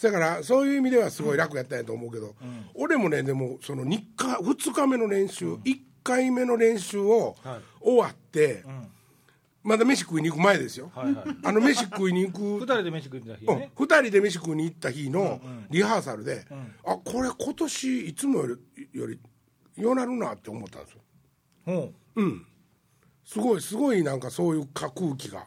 [0.00, 2.36] だからそういう意味ではすごい楽やったんやと思うけど、
[2.76, 7.34] 俺もねでもその 2, 日2日目の練習、1回目の練習を
[7.80, 8.64] 終わって、
[9.64, 13.58] まだ飯食いに行く前ですよ、あの飯食いに行く 二人で飯食ってた日うん。
[13.58, 15.40] ね、2人で飯食いに行った日の
[15.70, 16.46] リハーサルで、
[16.84, 19.18] あこれ今年いつもよりより
[19.76, 21.00] ようなるなって思ったんですよ。
[21.64, 21.92] ほ
[23.24, 25.46] すごいすごいなんかそういうか空気が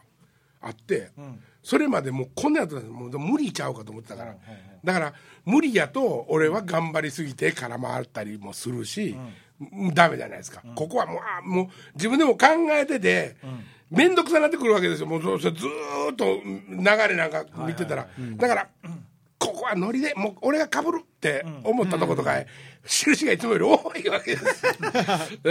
[0.60, 1.10] あって、
[1.62, 4.36] それまでもうこんなやつもう無理ちゃうかと思ってたから、
[4.82, 9.16] だから無理やと俺は頑張りすぎて空回ったりもするし、う
[9.90, 9.94] ん。
[9.94, 13.36] ダメじゃないですか、ここはもうあもう自分でも考えてて
[13.90, 15.06] 面倒、くさになってくるわけですよ。
[15.06, 18.68] もうそそずーっと流れなんか見てたら、だから、
[19.40, 22.44] ここはノリでもう俺がかぶるって思ったとことか、
[22.86, 24.66] 印がいつもより多いわけです。
[24.68, 24.72] よ。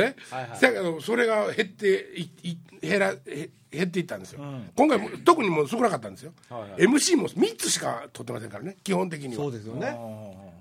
[0.02, 0.16] ね
[0.62, 4.42] だけどそれが減っていい減らへ減っていったんですよ、
[4.76, 6.34] 今回も特にもう少なかったんですよ、
[6.78, 9.44] MC も3つしか取ってませんからね基本的には。
[9.44, 9.96] そうですよね。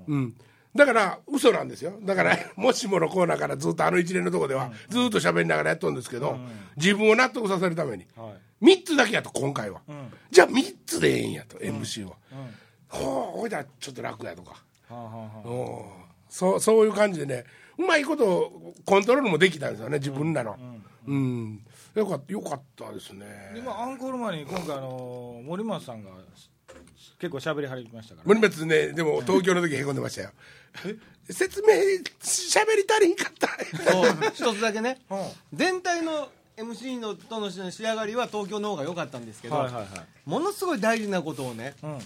[0.09, 0.35] うん、
[0.75, 1.99] だから嘘なんですよ。
[2.03, 6.39] だから もしものコーナーからずっとあの一連のところではずっと喋りながらやっとるんですけど、
[6.77, 8.07] 自分を納得させるために、
[8.63, 9.81] 3つだけやと今回は、
[10.31, 12.13] じゃあ3つでええんやと MC は、
[12.89, 16.61] ほうほいだらちょっと楽やとか、うんそう。
[16.61, 17.45] そういう感じでね。
[17.79, 20.43] うまいことコントロールもできたんですよね自分ら。
[20.43, 20.57] の
[21.07, 21.61] うん、
[21.95, 23.53] よかったよかったですね。
[23.55, 26.11] でまあアンコール前に今回あの森松さんが
[27.19, 28.27] 結構喋り始めましたから。
[28.27, 30.31] 森松ねでも東京の時へこんでましたよ。
[31.31, 31.75] 説明
[32.21, 33.49] 喋り足りんかった。
[33.91, 34.99] そう一つだけね。
[35.09, 35.19] うん。
[35.55, 39.87] 全体の MC のとの仕上がりは東京の方が良かったんですけど、はいはいはい。
[40.27, 41.99] ものすごい大事なことをねうん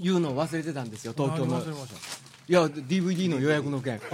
[0.00, 1.52] 言うのを忘れてたんですよ東京の。
[1.58, 1.90] 何忘れまし
[2.48, 4.00] いや DVD の予約の件。
[4.00, 4.06] で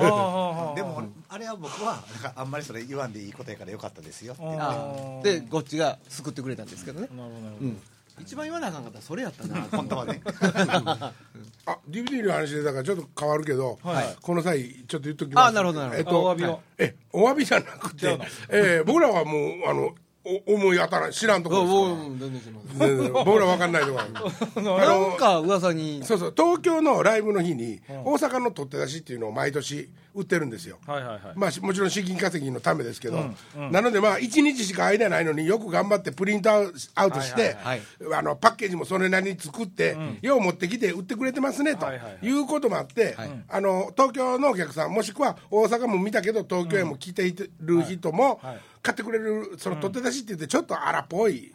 [0.83, 4.42] もあれは僕はなんかあんまりそれ言わんでいいことやからよかったですよって。
[4.44, 7.09] ああでこっちが救ってくれたんですけどね。
[7.16, 7.66] なるほどなるほど。
[7.66, 7.81] うん。
[8.20, 9.62] 一番言わなあかんかったらそれやったな。
[9.72, 10.20] 本当はね。
[11.66, 14.16] あ DVD の話でだからちょっと変わるけど、はい。
[14.20, 15.49] この際ちょっと言っときます。
[15.49, 15.99] あなるほどなるほど。
[15.99, 16.61] えっとあお詫びを。
[16.79, 18.18] えお詫びじゃなくて
[18.51, 19.94] えー僕らはもうあの
[20.46, 23.24] お思い当たらん知らんところですから。
[23.24, 26.02] 僕ら分かんないところあのなんか噂に。
[26.04, 31.20] そうそう東京のライブの日に大阪の取って出しっていうのを毎年売ってるんですよ、はいはいはい。
[31.36, 33.22] まあ、しもちろん資金稼ぎのためですけど、
[33.70, 37.80] なのでまあ1日しか間ないのによく頑張ってプリントアウトして、はい
[38.12, 42.26] あのパッケージもそれなりに作って、よう持ってきて売ってくれてますねとはいはいはい。
[42.26, 43.14] いうこともあって、
[43.48, 48.54] あの東京のお客さんもしくは大阪も見たけど東京へも来ている人もはい。
[48.54, 51.53] はい買ってくれるその取って出しって言ってちょっと荒っぽい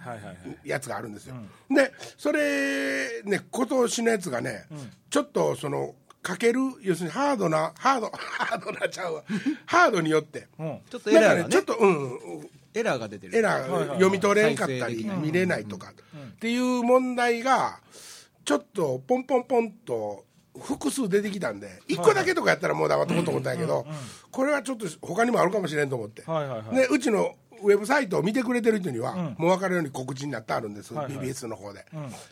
[0.65, 1.35] やつがあるんですよ、
[1.69, 4.65] でそれね今年のやつがね、
[5.09, 9.23] ちょっとそのかける要するにハードなハード ハードなちゃうわ。
[9.65, 10.79] ハードによって、うん。
[10.89, 11.49] ちょっとエラーがね。
[11.49, 12.49] ちょっとうん。
[12.73, 13.37] エラーが出てる。
[13.37, 17.79] エラー読み取れんかったり見れないとかっていう問題が
[18.43, 20.25] ちょっとポンポンポンと
[20.61, 23.85] 複数出てきたんで1個だけとかやったらもう黙っとこうと思ったんやけど
[24.31, 26.23] これはちょっと他にもあるかもしれんと思って。
[26.73, 31.85] でうちのウェブサイトを見てくれてる人には、もう分かるように告知になってあるんです、BBS の方で、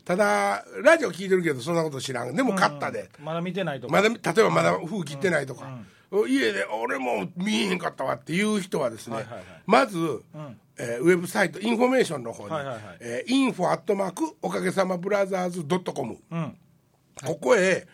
[0.03, 2.35] ただラジオ聞いてるけどそんなこと知らん。
[2.35, 3.93] でも買ったで、まだ見てないとか。
[3.93, 5.67] まだ例えばまだ封切ってないとか、
[6.27, 9.17] 家で俺も見えへんかったわっていう人はですね、
[9.67, 9.97] まず、
[10.79, 12.55] えーウェブサイトインフォメーションの方に、
[12.99, 16.17] えーインフォアットマークおかげさまブラザーズドットコム。
[16.31, 16.57] うん。
[17.23, 17.85] ここへ、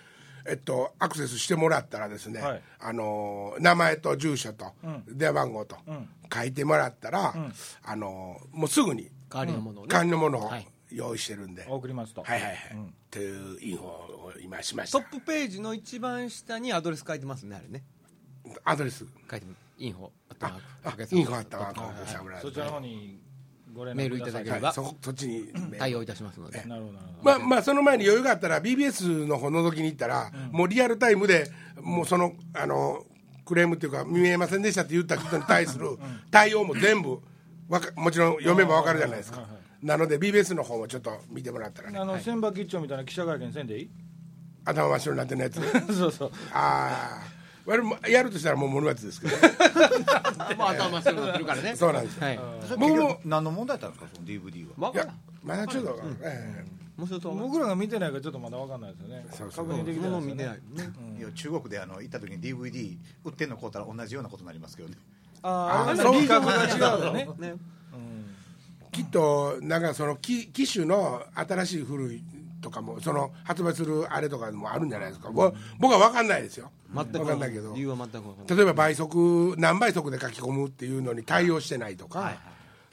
[0.48, 2.62] えっと、アクセスしてもらったらですね、はい。
[2.80, 4.74] あのー名前と住所と、
[5.08, 5.78] 電話番号と、
[6.34, 7.34] 書いてもらったら、
[7.84, 10.04] あのーもうすぐに代わりのものをね。
[10.06, 10.68] のものをはい。
[10.92, 12.24] 用意してるんで、送りますと。
[12.24, 12.58] はいはいはい、
[13.10, 15.00] というインフォを今しました。
[15.00, 17.84] トップページの一番下にアドレス書いてますねあれね。
[18.64, 19.06] アドレス？
[19.30, 19.58] 書いてます。
[19.78, 21.74] インフォああインフォあったわ、
[22.40, 23.20] そちらの方に
[23.94, 24.68] メールいただければ。
[24.68, 26.64] はい、そそっちに対応いたしますので。
[27.22, 31.50] まあまあその前に余裕があったら BBS の方覗きに行ったら、もうリアルタイムで
[31.82, 33.06] もうそのあの
[33.46, 35.98] クレームっていうか見えませんでしたって言った人に対する
[36.32, 37.20] 対応も全部
[37.70, 39.46] わかもちろん読めばわかるじゃないですか、
[39.84, 42.00] なので BBS の方もちょっと見てもらったらね。
[42.00, 43.90] あの千葉吉兆みたいな記者会見せんでいい？
[44.66, 45.62] 頭真っ白になってるやつ
[45.96, 46.32] そうそう。
[46.52, 47.35] ああ
[48.08, 49.36] やるとしたらもう物やつですけど。
[50.58, 51.76] まあ頭真っ白になってるからね。
[51.78, 52.26] そうなんですよ。
[52.26, 52.40] はい。
[52.78, 54.92] 僕も何の問題だったんですかその DVD は？
[54.94, 56.18] いやまだちょっとわかん。
[56.22, 59.26] えもう一つは僕らが見てないからちょっとまだ分かんないですよね。
[59.32, 59.68] そうそう。
[59.68, 60.60] 確認できてないもの見ですよね。
[60.60, 60.88] てない。
[60.88, 64.96] ねいや中国であの行った時に DVD 売ってんの買うたら同じようなことになりますけどね。
[65.42, 67.28] あああそう輪郭が違うよね。
[67.40, 67.56] ね。
[68.92, 72.24] きっとなんかその機機種の新しい古い
[72.66, 76.72] とかもその発売するあれとかもあるんじゃないですか、ぼ僕は分かんないですよ。
[76.92, 77.12] 全く。
[77.20, 77.76] 分かんないけど。
[77.76, 78.58] 理由は全く分かんない。
[78.58, 82.38] 例えば倍速何倍速で書き込むっていうのに対応してないとか、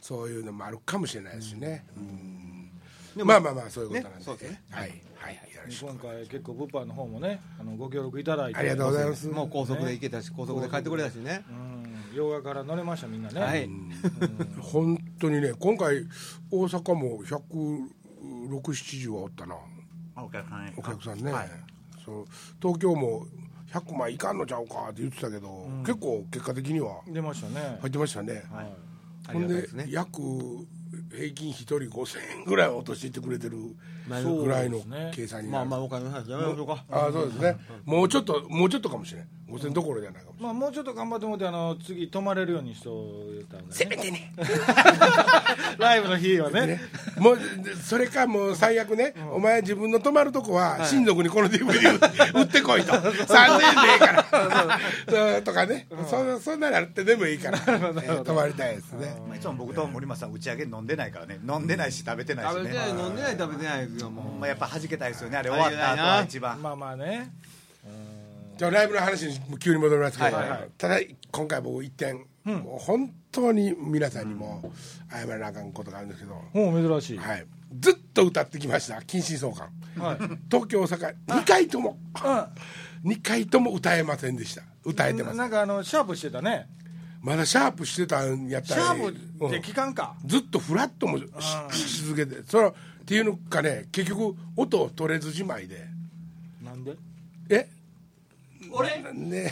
[0.01, 3.27] そういうのもあるかもしれないですしね、うん。
[3.27, 4.25] まあまあまあそういうことなんで、ね。
[4.25, 4.63] そうですね。
[4.71, 4.91] はい。
[5.17, 9.29] はい今回結構物販の方もねあのご協力いただいてありがとうございます。
[9.29, 11.45] もう高速で行けたし高速で帰ってこれたしね。
[11.49, 12.17] うん。
[12.17, 13.41] 洋画から乗れましたみんなね。
[13.41, 13.69] はい。
[14.61, 16.05] 本当にね今回
[16.51, 17.23] 大阪も
[18.23, 19.57] 16070はおったな。
[20.15, 20.75] あお客さんね。
[20.77, 21.51] お客さんね、はい。
[22.05, 22.27] そう。
[22.61, 23.27] 東京も
[23.73, 27.79] 100万いかんのちゃうかって言ってたけど、結構結果的には出ましたね。
[27.81, 28.73] 入ってましたね、はい。
[29.29, 29.87] あほんでね。
[29.89, 30.21] 約
[31.11, 33.57] 平均1人5000円ぐらいは落としていってくれてる
[34.07, 34.81] まあぐらいの
[35.15, 36.85] 計算にまあなる、まあお金の話やめましょうか。
[36.91, 42.91] ああそうですね、もうちょっともうちょっとかもしれん5000どころじゃないかもしれまあもうちょっと頑張ってもってあの次泊まれるようにしと
[43.41, 44.33] いたんで、せめてね。
[45.79, 46.81] ライブの日はね。
[47.19, 47.39] もう
[47.83, 51.99] それかもう最悪ね、お前自分の泊まるとこは親族にこの DVD
[52.39, 52.93] 売ってこいと。
[52.93, 54.79] 3000円でええから。
[55.09, 61.39] そうとかね、そそんなのあってでもいいから、えー泊まりたいですね、まあいつも僕と森松さん打ち上げ飲んでないからね。
[61.49, 65.37] 飲んでないし食べてないし食べてないね飲んでない食べてないですよもまあやっぱ弾けたいですよね。
[65.37, 66.61] あれ終わった後は一番。
[66.63, 67.31] まあまあね
[68.63, 70.71] じゃあライブの話に急に戻りますけど、はいはいはい。
[70.79, 71.01] ただ
[71.33, 74.71] 今回僕一点、もう本当に皆さんにも
[75.11, 77.19] 謝らなあかんことがあるんですけど、もう珍しい。
[77.19, 77.47] はい、
[77.81, 80.17] ずっと歌ってきました近親相関はい。
[80.49, 81.99] 東京大阪2回とも
[83.05, 84.63] 2回とも歌えませんでした。
[84.85, 85.37] 歌えてます。
[85.37, 86.69] なんかあのシャープしてたね。
[87.21, 91.25] まだシャープしてたんやったらシャープって期間かずっとフラットもし
[91.77, 92.73] し続けてそれっ
[93.05, 95.85] ていうのかね結局音を取れずじまいで。
[96.65, 96.95] なんで？
[97.49, 97.69] え？
[98.73, 99.51] 俺ね。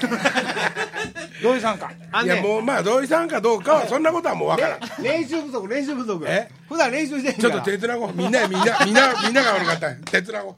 [1.42, 1.90] 土井さんか
[2.24, 4.80] いやもうまあ土井さんかどうかはそんなことはもう分からん。
[5.02, 6.24] 練習不足練習不足。
[6.26, 6.50] え？
[6.68, 8.12] 普段練習してんちょっと手つなごう。
[8.14, 9.94] みんなみんなみんなみんなが悪かった。
[10.10, 10.56] 手つなごう。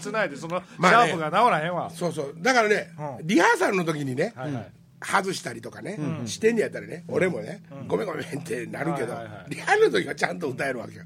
[0.00, 1.12] つないでそのシまあね。
[1.12, 2.34] ャープが治らへんわ、そうそう。
[2.38, 3.26] だからね、うん。
[3.26, 4.32] リハーサルの時にね、
[5.00, 9.16] 外したりとかね、してんねやったらね、俺もね、ごめんごめんってなるけど、
[9.48, 11.02] リハの時はちゃんと歌えるわけよ。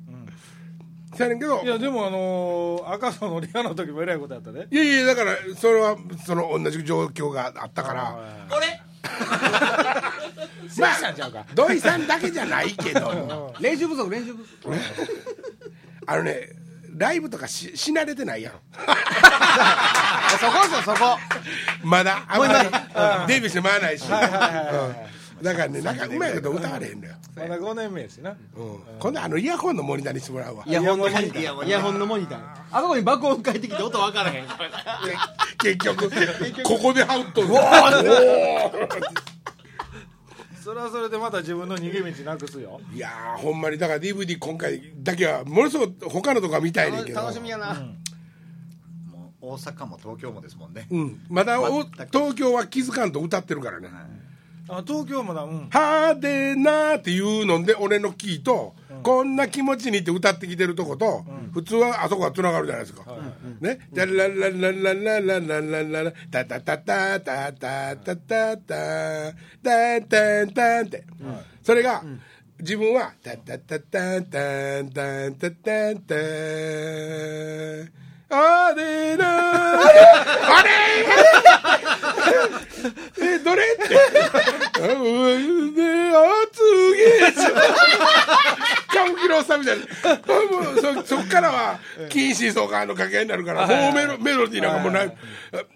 [1.18, 1.62] そうやねんけど。
[1.62, 8.16] いやでもあのー赤楚のリハの時もえらいことやったねいやいやだからそれはその同じ状況があったから。
[8.56, 8.80] 俺
[10.78, 11.44] ましたんちゃうか。
[11.54, 13.54] 土井さんだけじゃないけど。
[13.60, 14.78] 練習不足練習不足。
[16.06, 16.50] あのね
[16.96, 18.52] ライブとかしし慣れてないやん。
[20.40, 20.52] そこ
[20.84, 21.18] そこ
[21.82, 22.22] まだ？
[22.28, 22.68] あんまり。
[23.34, 24.74] デビューしてまわないし、はいはいはいはい。
[24.74, 25.92] うんだからねな。
[25.92, 28.30] んかうまいこと歌われへんのよ、まだ5年目ですな。
[28.30, 28.36] うん、
[28.98, 30.64] 今度あのイヤホンのモニターにしてもらうわ。
[30.66, 31.66] イヤホンのモニター。
[31.66, 32.40] イヤホンのモニター。
[32.70, 34.44] あそこに爆音返ってきて音分からへん。
[35.58, 36.10] 結局
[36.62, 37.48] ここで羽織っとる
[40.62, 42.80] それはそれでまた自分の逃げ道なくすよ。
[42.92, 47.20] いやーほんまにだから DVD 今回だけはものすごく他のとこは見たいねんけど。
[47.20, 47.74] 楽しみやな。
[49.10, 51.56] もう大阪も東京もですもんね、うん、まだ
[52.12, 53.88] 東京は気づかんと歌ってるからね
[54.68, 63.04] あ東京もだうん「派手な」っていうので俺のキーと、こんな気持ちにって歌ってきてるとこと、普通はあそこがつながるじゃないですか。
[63.60, 69.32] ね「ララララララララララタタタタタタタタタタ
[69.98, 71.04] ンタンタン」って、
[71.62, 72.04] それが、
[72.60, 76.18] 自分は「タタタタンタンタンタタンタン」
[78.30, 80.68] あれなあれ
[83.20, 83.96] えどれって。
[84.82, 86.12] あうんね。
[86.14, 86.60] あつ
[86.94, 87.40] げカ
[89.44, 89.84] さんみたいな。
[89.84, 95.16] もうそそっからは近親相関の掛け合いになるからもうメロメロディーなんかもうない。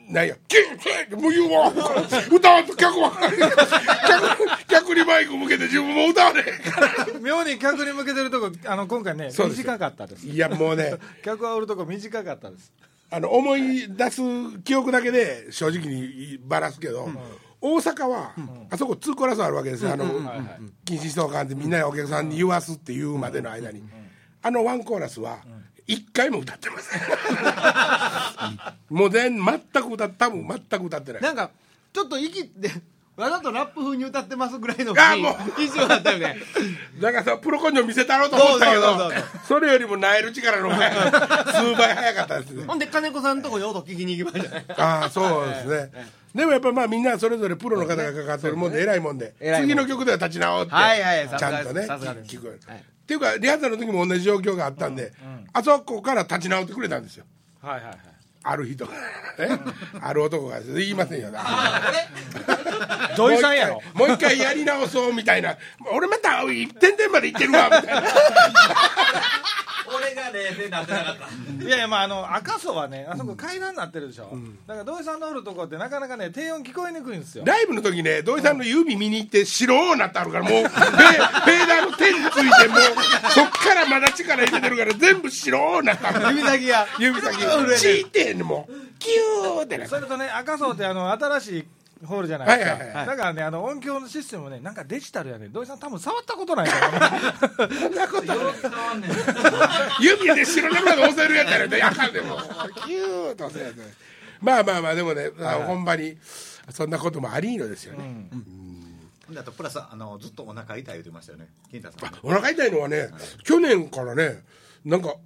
[0.08, 0.36] ないよ。
[0.46, 1.72] キンキンもう言うわ
[2.30, 3.12] 歌わんと客は
[4.66, 12.72] 客客にマイク向けて自分も歌われへんから妙に客に向けてるとこあの今回ね短かったですいやもうね客がおるとこ短かったです
[13.10, 14.22] あの思い出す
[14.64, 17.10] 記憶だけで正直にばらすけど、
[17.62, 18.34] 大阪は、
[18.70, 20.04] あそこ2コーラスあるわけですよ、あの
[20.84, 23.82] 禁止相関ってみんなでお客さんに言わすっていうまでの間に、
[24.42, 25.38] あのワンコーラスは
[25.86, 27.00] 1回も歌ってません。
[28.90, 31.22] もう全全く歌って多分全く歌ってない。
[31.22, 31.50] なんか
[31.92, 32.70] ちょっと息って
[33.14, 35.62] わざとラップ風に歌ってますぐらいのあもう。
[35.62, 36.36] 以上だったよね。
[37.00, 39.10] だからさプロ根性見せたろうと思ったけど
[39.46, 42.64] それよりもなえる力の方が 数倍早かったですね。
[42.64, 44.64] ほんで金子さんのとこに音聞きに行きましたね。
[44.76, 45.90] ああそうですね、
[46.34, 51.86] でもやっぱまあみんなそれぞれプロの方がかかってるもんで偉いもんで、次の曲では立ち直って、ちゃんとね
[52.26, 52.78] 聞く、はい。
[52.78, 55.12] っていうかリハーサルの時も同じ状況があったんで、
[55.52, 57.24] あそこから立ち直ってくれたんですよ。
[57.60, 57.98] はいはいはい。
[58.44, 58.98] ある人がね。
[60.00, 61.30] ある男が言いませんよ。
[63.16, 65.56] 土井さんやろもう一回もう一回やり直そうみたいな。
[65.92, 68.02] 俺また一点点まで行ってるわみたいな
[69.96, 71.28] 俺が冷静になってなかった。
[71.64, 77.44] いやいやまああの赤楚はねあそこ階段になってるでしょ、だから土井さんのおるとこってなかなかね低音聞こえにくいんですよ。
[77.46, 80.52] ライブの時ね土井さんの指見に行って白なってあるからもう。
[80.52, 82.80] フェフェーダーの手についてもう
[83.30, 86.86] そっからまだ力入れてるから全部白なってある指先が。
[86.98, 88.72] 指先チーってんねんもう。
[88.98, 91.64] キューってなそれとね赤楚ってあの新しい
[92.04, 97.18] ホールじゃないですか、はいはいはいだからねあの音響のシステムもねなんかデジタルやね土井さん多分触ったことないからね。
[97.80, 98.38] そんなことない。
[100.00, 101.84] 指で白なまで押せるやつやねん。
[101.84, 102.34] あかんでも。
[102.36, 102.38] う
[102.86, 106.16] キューッと押せるやつまあまあまあでもね、あのほんまに
[106.70, 108.28] そんなこともありのですよね、
[109.36, 111.46] あとプラスあのずっとお腹痛い言ってましたよね。
[111.70, 112.18] 金太さん。
[112.24, 113.08] お腹痛いのはね、
[113.44, 114.42] 去年からね
[114.84, 115.16] なんかわ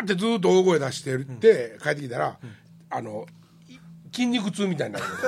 [0.00, 2.36] ーってずっと大声出してって、帰ってきたら、
[2.90, 3.39] あのい
[4.12, 5.04] 筋肉痛みたいになる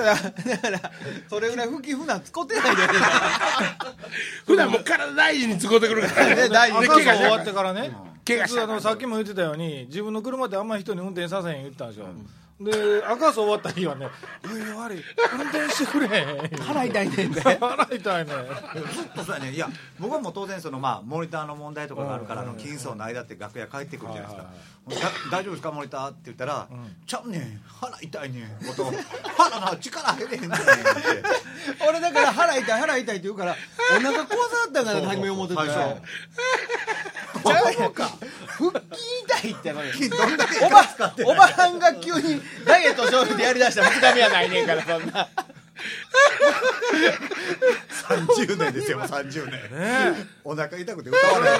[0.49, 0.91] だから
[1.29, 2.81] それぐらい吹き普段使ってないで。
[4.45, 6.35] 普段もう体大事に使ってくるからね。
[6.35, 6.77] ね大事。
[6.77, 7.91] 赤楚終わってからね。
[8.25, 12.07] 怪我したさっきも言ってたように自分の車ってあんまり人に運転させへん言ってたんですよ、
[12.61, 14.07] で赤楚終わった日はね
[14.45, 15.03] 「いや悪い。
[15.33, 17.41] 運転してくれへん」腹痛いねんで。
[17.59, 18.33] 腹痛いね
[18.93, 19.67] ずっとさねいや
[19.99, 25.71] 僕はもう当然そのまあモニターの問題とかがあるからあの金層の間って楽屋帰ってくるじゃないですか「だ大丈夫ですか？
[25.71, 26.67] モニター」って言ったら
[27.07, 27.61] 「ちゃうねん。
[27.81, 28.93] 腹痛いねん」こと
[29.35, 30.63] 「腹な力減れへんねん」って。
[31.87, 33.55] 俺だから腹痛い腹痛いって言うから
[33.91, 34.35] お腹壊さ
[34.69, 36.01] ったんかなって初め思ってた最初。
[37.43, 38.09] ちゃうか。
[38.53, 39.03] 腹筋
[39.41, 40.81] 痛いってのよどんだけおば
[41.25, 45.27] おばはんが急にダイエット勝負でやりだした2日目はないねんからそんな。
[48.35, 50.27] 30年ですよもう30年。
[50.43, 51.59] お腹痛くて歌わない。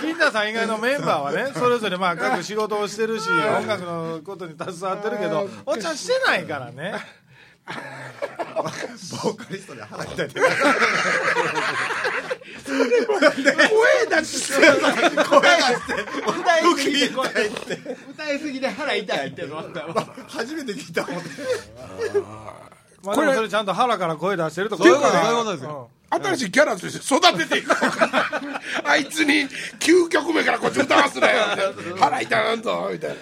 [0.00, 6.94] 金田さん以外のメンバーはねそれぞれまあ各仕事をしてるし音楽のことに携わってるけどお茶してないからね。
[9.22, 10.28] ボーカリストで腹痛い
[12.68, 14.68] って声出して。
[14.68, 15.62] 歌い
[16.76, 17.08] すぎて。
[18.10, 19.46] 歌いす腹痛いって。
[19.46, 19.64] の
[20.28, 20.72] 初めて。
[20.72, 21.22] 聞いたもん
[23.02, 24.62] まあ、でもそれちゃんと腹から声出して。
[24.62, 27.16] るとかそういうことですよ新しいキャラとして。
[27.16, 27.46] 育て。
[27.48, 27.58] て。
[27.58, 28.40] いくのか
[28.84, 29.46] あいつに
[29.78, 31.42] 9曲目からこっち歌わすなよ
[31.98, 33.16] 腹痛なんぞみたいな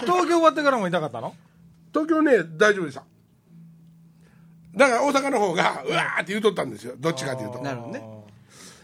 [0.00, 0.62] 東京終わって。
[0.62, 1.34] からも痛かったの
[1.92, 3.04] 東京ね大丈夫でした
[4.76, 6.32] だから大阪の方がうわーって。
[6.32, 8.19] 言うとったんですよどっちかというとなるほどね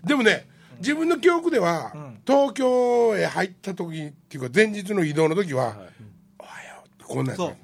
[0.07, 0.49] でもね
[0.79, 1.93] 自分の記憶では、
[2.27, 5.77] 東京へ入った時っていうか前日の移動の時は
[6.39, 7.57] 「おはよう」ってこんなんやそう。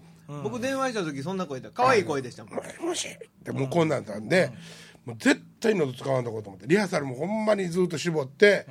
[0.43, 2.55] 僕電話した時そんな声で可愛い声でしたもん。
[2.55, 3.09] もしもし。
[3.09, 4.13] ってもうこんなんだ。
[4.13, 4.29] ったん。
[4.29, 4.51] で、
[5.05, 6.67] もう絶対喉使わんとこうと思って。
[6.67, 8.67] リハーサルもほんまにずっと絞って、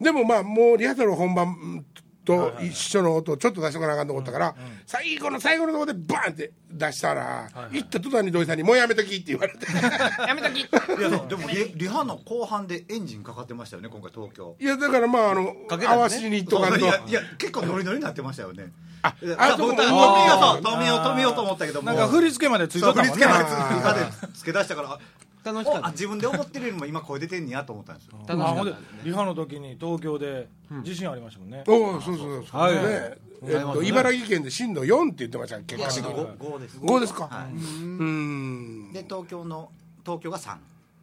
[0.00, 1.84] でもまあもうリハーサル本番
[2.24, 4.54] と一緒の音をちょっと出しとかなあかんと思ったから、
[4.86, 9.66] 最後の最後のところでバーンって出したら、行った途端に土井さんに「もうやめとき」って言われて。
[10.26, 10.60] やめとき。
[10.60, 10.68] い
[11.02, 14.56] やでもリリハの後半でエンジンかかってましたよね今回東京。
[14.58, 15.86] いやだからまああの、ね。
[15.86, 16.78] 合わしに行っとかんと。
[16.78, 18.72] いやいや結構ノリノリになってましたよね。
[19.02, 23.24] ああそこも僕止めようと止めよう止めようと思ったけどなんか振り付けまでついとったもんね。
[23.24, 23.50] そう振り付
[23.80, 24.00] けまで
[24.32, 24.98] つ付け出したからあおあ
[25.44, 25.90] 楽しかった。
[25.90, 28.18] 自分で思ってるよりも今声出てんねやと思ったんですよ。
[28.26, 29.00] 楽しかったですね。
[29.04, 30.48] リハの時に東京で
[30.82, 32.74] 地震ありましたもんね、おおそうそうそう、はい。
[32.74, 33.18] ね。
[33.44, 36.14] えっと、茨城県で震度4って言ってました結果的に。
[36.14, 36.78] 5 5です。
[36.78, 38.90] 5ですか、はうーん。
[38.90, 39.68] いで東京の
[40.04, 40.56] 東京が3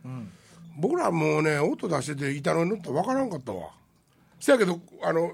[0.05, 0.31] うん。
[0.77, 3.71] 僕らもうね音出してて板のに乗ったら分からんかったわ。
[4.39, 5.33] せやけどあの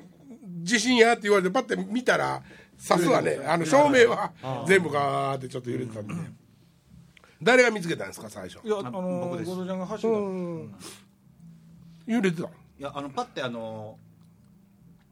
[0.64, 2.42] 地震やって言われてパッて見たら
[2.78, 4.32] さすがねあの照明は
[4.68, 6.14] 全部ガーってちょっと揺れてたんで、
[7.46, 8.60] 誰が見つけたんですか最初？
[8.66, 9.52] いやあの僕です。
[9.52, 10.10] 後藤ちゃんが走っ
[12.08, 12.12] た。
[12.12, 13.98] 揺れてたいやあのパッてあの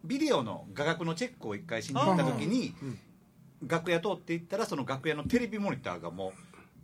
[0.04, 2.74] ビデオの画角のチェックを一回しに行った時に
[3.66, 6.34] 楽屋通って行ったらその楽屋のテレビモニターがも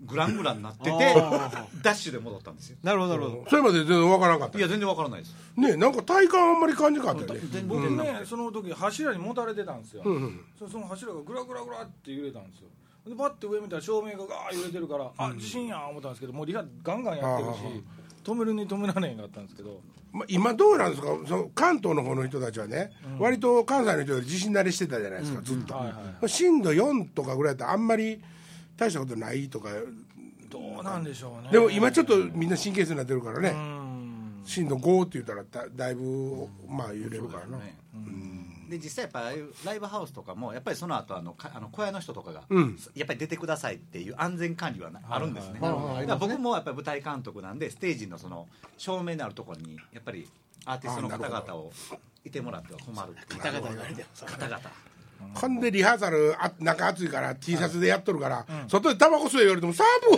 [0.02, 2.78] うグラングランになっててあダッシュで戻ったんですよ。
[2.84, 3.50] なるほどなるほど。
[3.50, 4.58] それまで全然分からんかった？
[4.58, 5.36] いや全然わからないです。
[5.58, 7.48] ねなんか体感あんまり感じなかったよね。
[7.52, 10.42] 全僕然ねその時柱にもたれてたんですよ、うんうん。
[10.58, 12.70] そその柱がグラグラグラって揺れたんですよ
[13.08, 17.60] でパッて上見たら照明がガー揺れてるから、あ地震やん思ったんですけどもうリハガンガンやってるし
[18.24, 19.82] 止めるに止められへんかったんですけど。
[20.12, 21.08] まあ、今どうなんですか？
[21.28, 25.94] その関東の方の人たちはね、割と関西の人より地震慣れしてたじゃないですか、ずっと、はいは
[26.24, 28.20] い震度4とかぐらいだったらあんまり
[28.76, 29.70] 大したことないとか。
[30.50, 31.52] どうなんでしょうね。
[31.52, 34.42] でも今ちょっとみんな神経質になってるからね、うん。
[34.44, 37.78] 震度5って言ったらだだいぶまあ揺れるからな、ね
[38.70, 39.32] で実際やっぱ
[39.66, 42.78] ライブハウスとかもやっぱりその後あのかあの小屋の人とかが、うん。
[42.96, 48.48] やっぱり出てくださいっていう安全管理はなあるんですね、はいはいはいだから僕もやっぱり舞台監督なんでステージのその
[48.78, 50.28] 照明のあるところにやっぱり
[50.66, 51.72] アーティストの方々を
[52.24, 53.16] いてもらっては困る。
[53.38, 53.70] 方々。
[53.70, 54.60] 言われて方々。
[55.34, 60.18] ほんでリハーサルあ中暑いから T シャツでやっとるから、外でタバコ吸え言われても寒い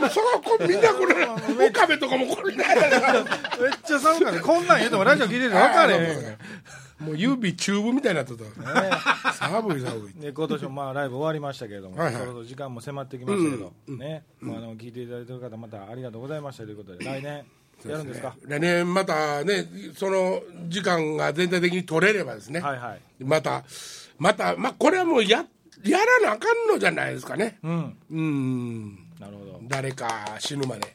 [0.00, 1.24] もうそこみんなこれ
[1.68, 2.54] 岡部とかもこれ。
[2.54, 4.40] ねめっちゃ寒かった。
[4.40, 6.38] こんなん言うてもラジオ聞いてるの分かれへんね
[7.00, 8.44] もう指チューブみたいになってた、
[9.32, 10.20] 寒い寒い。
[10.20, 12.22] で今年もまあライブ終わりましたけれども、はいはい。
[12.22, 17.44] そろそろ時間も迫ってきましたけど、ね、まあ、あの聞いていただいてる方またありがとうございましたということで来年
[17.84, 18.36] やるんですか？
[18.46, 19.66] 来年またね
[19.96, 23.00] その時間が全体的に取れればですね、はいはい。
[23.24, 23.64] また
[24.18, 25.44] またまあこれはもうや
[25.84, 27.58] やらなあかんのじゃないですかね。
[27.62, 27.96] うん。
[28.10, 28.98] うん。
[29.20, 29.60] なるほど。
[29.64, 30.93] 誰か死ぬまで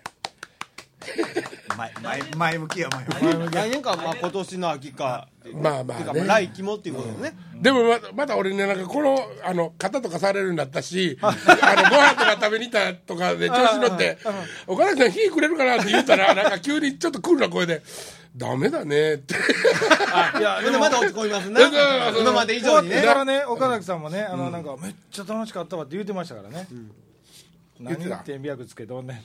[1.78, 3.06] 前前前向きや前
[3.36, 3.56] 向き。
[3.56, 6.26] 来年かまあ今年の秋かまあまあね。
[6.26, 7.34] 来期もっていうことですね。
[7.62, 14.18] でもままた俺ねなんかこのあの肩とかされるようになったしあのご飯とか食べに行ったとかで調子乗って
[14.68, 17.82] 「岡田さん火くれるかな?」って言ったらなんか急にちょっとクールな声で
[18.36, 19.34] 「ダメだね」って。
[19.34, 20.42] い。
[20.42, 22.98] やでまた落ち込みますな そうそうそう今まで以上にね。
[22.98, 26.90] ってからね岡崎さんもねあのなんかめっちゃ楽しかったわって言ってましたからね、何言
[27.88, 28.18] ってた。
[28.18, 29.24] 点脈つけとんね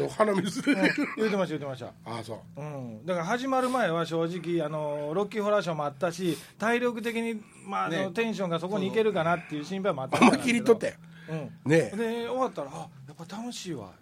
[0.00, 0.62] ん鼻水。
[0.62, 1.86] 言ってました言ってました。
[2.04, 2.60] ああそう。
[2.60, 8.10] うん、だから始まる前は正直あのロッキーホラーショーもあったし体力的に、まああのね。
[8.12, 10.94] テンションがそこにいけるかなっていう心配もあった思いっきりとって。
[11.28, 11.70] うん。
[11.70, 11.96] ねえ。
[11.96, 13.92] で終わったらあやっぱ楽しいわ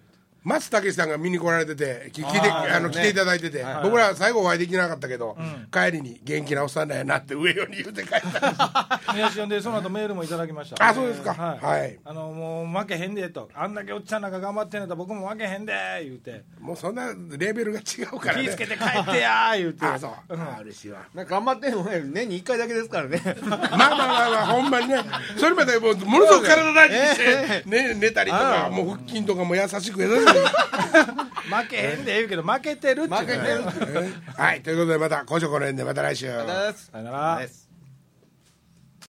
[0.45, 2.73] 松武さんが見に来られててき聞いてあーね。
[2.73, 5.69] あの来ていただいてて、はい僕ら最後お会いできなかったけど、ん。
[5.73, 9.01] 帰りに元気なおっさんだよなって上よに言うて帰った。
[9.15, 10.87] 宮下でその後メールもいただきました。
[10.87, 11.33] あそうですか。
[11.33, 11.99] はい、はい。
[12.05, 13.49] あのもう負けへんでと。
[13.55, 15.73] あんだけおっちゃんなんか頑張ってんねんと僕も負けへんで
[16.05, 16.45] 言うて。
[16.61, 18.45] もうそんなレベルが違うからね。
[18.45, 19.87] 気ぃつけて帰ってやー 言うて。
[19.87, 23.21] あそう、あ嬉しいわなんか頑張ってんのね年に1回だけですからね。
[23.43, 25.03] まあまあまあまあほんまにね。
[25.39, 30.34] それまでもうものすごく体大事にして、ね、寝たりとかもう腹筋とかも優しく優しく
[31.63, 33.35] 負けへんで言うけど負けてるっていうね。
[33.65, 36.31] 負けてるはいということでまた今週この辺でまた来週。
[36.31, 37.64] ありがとうございますさよなら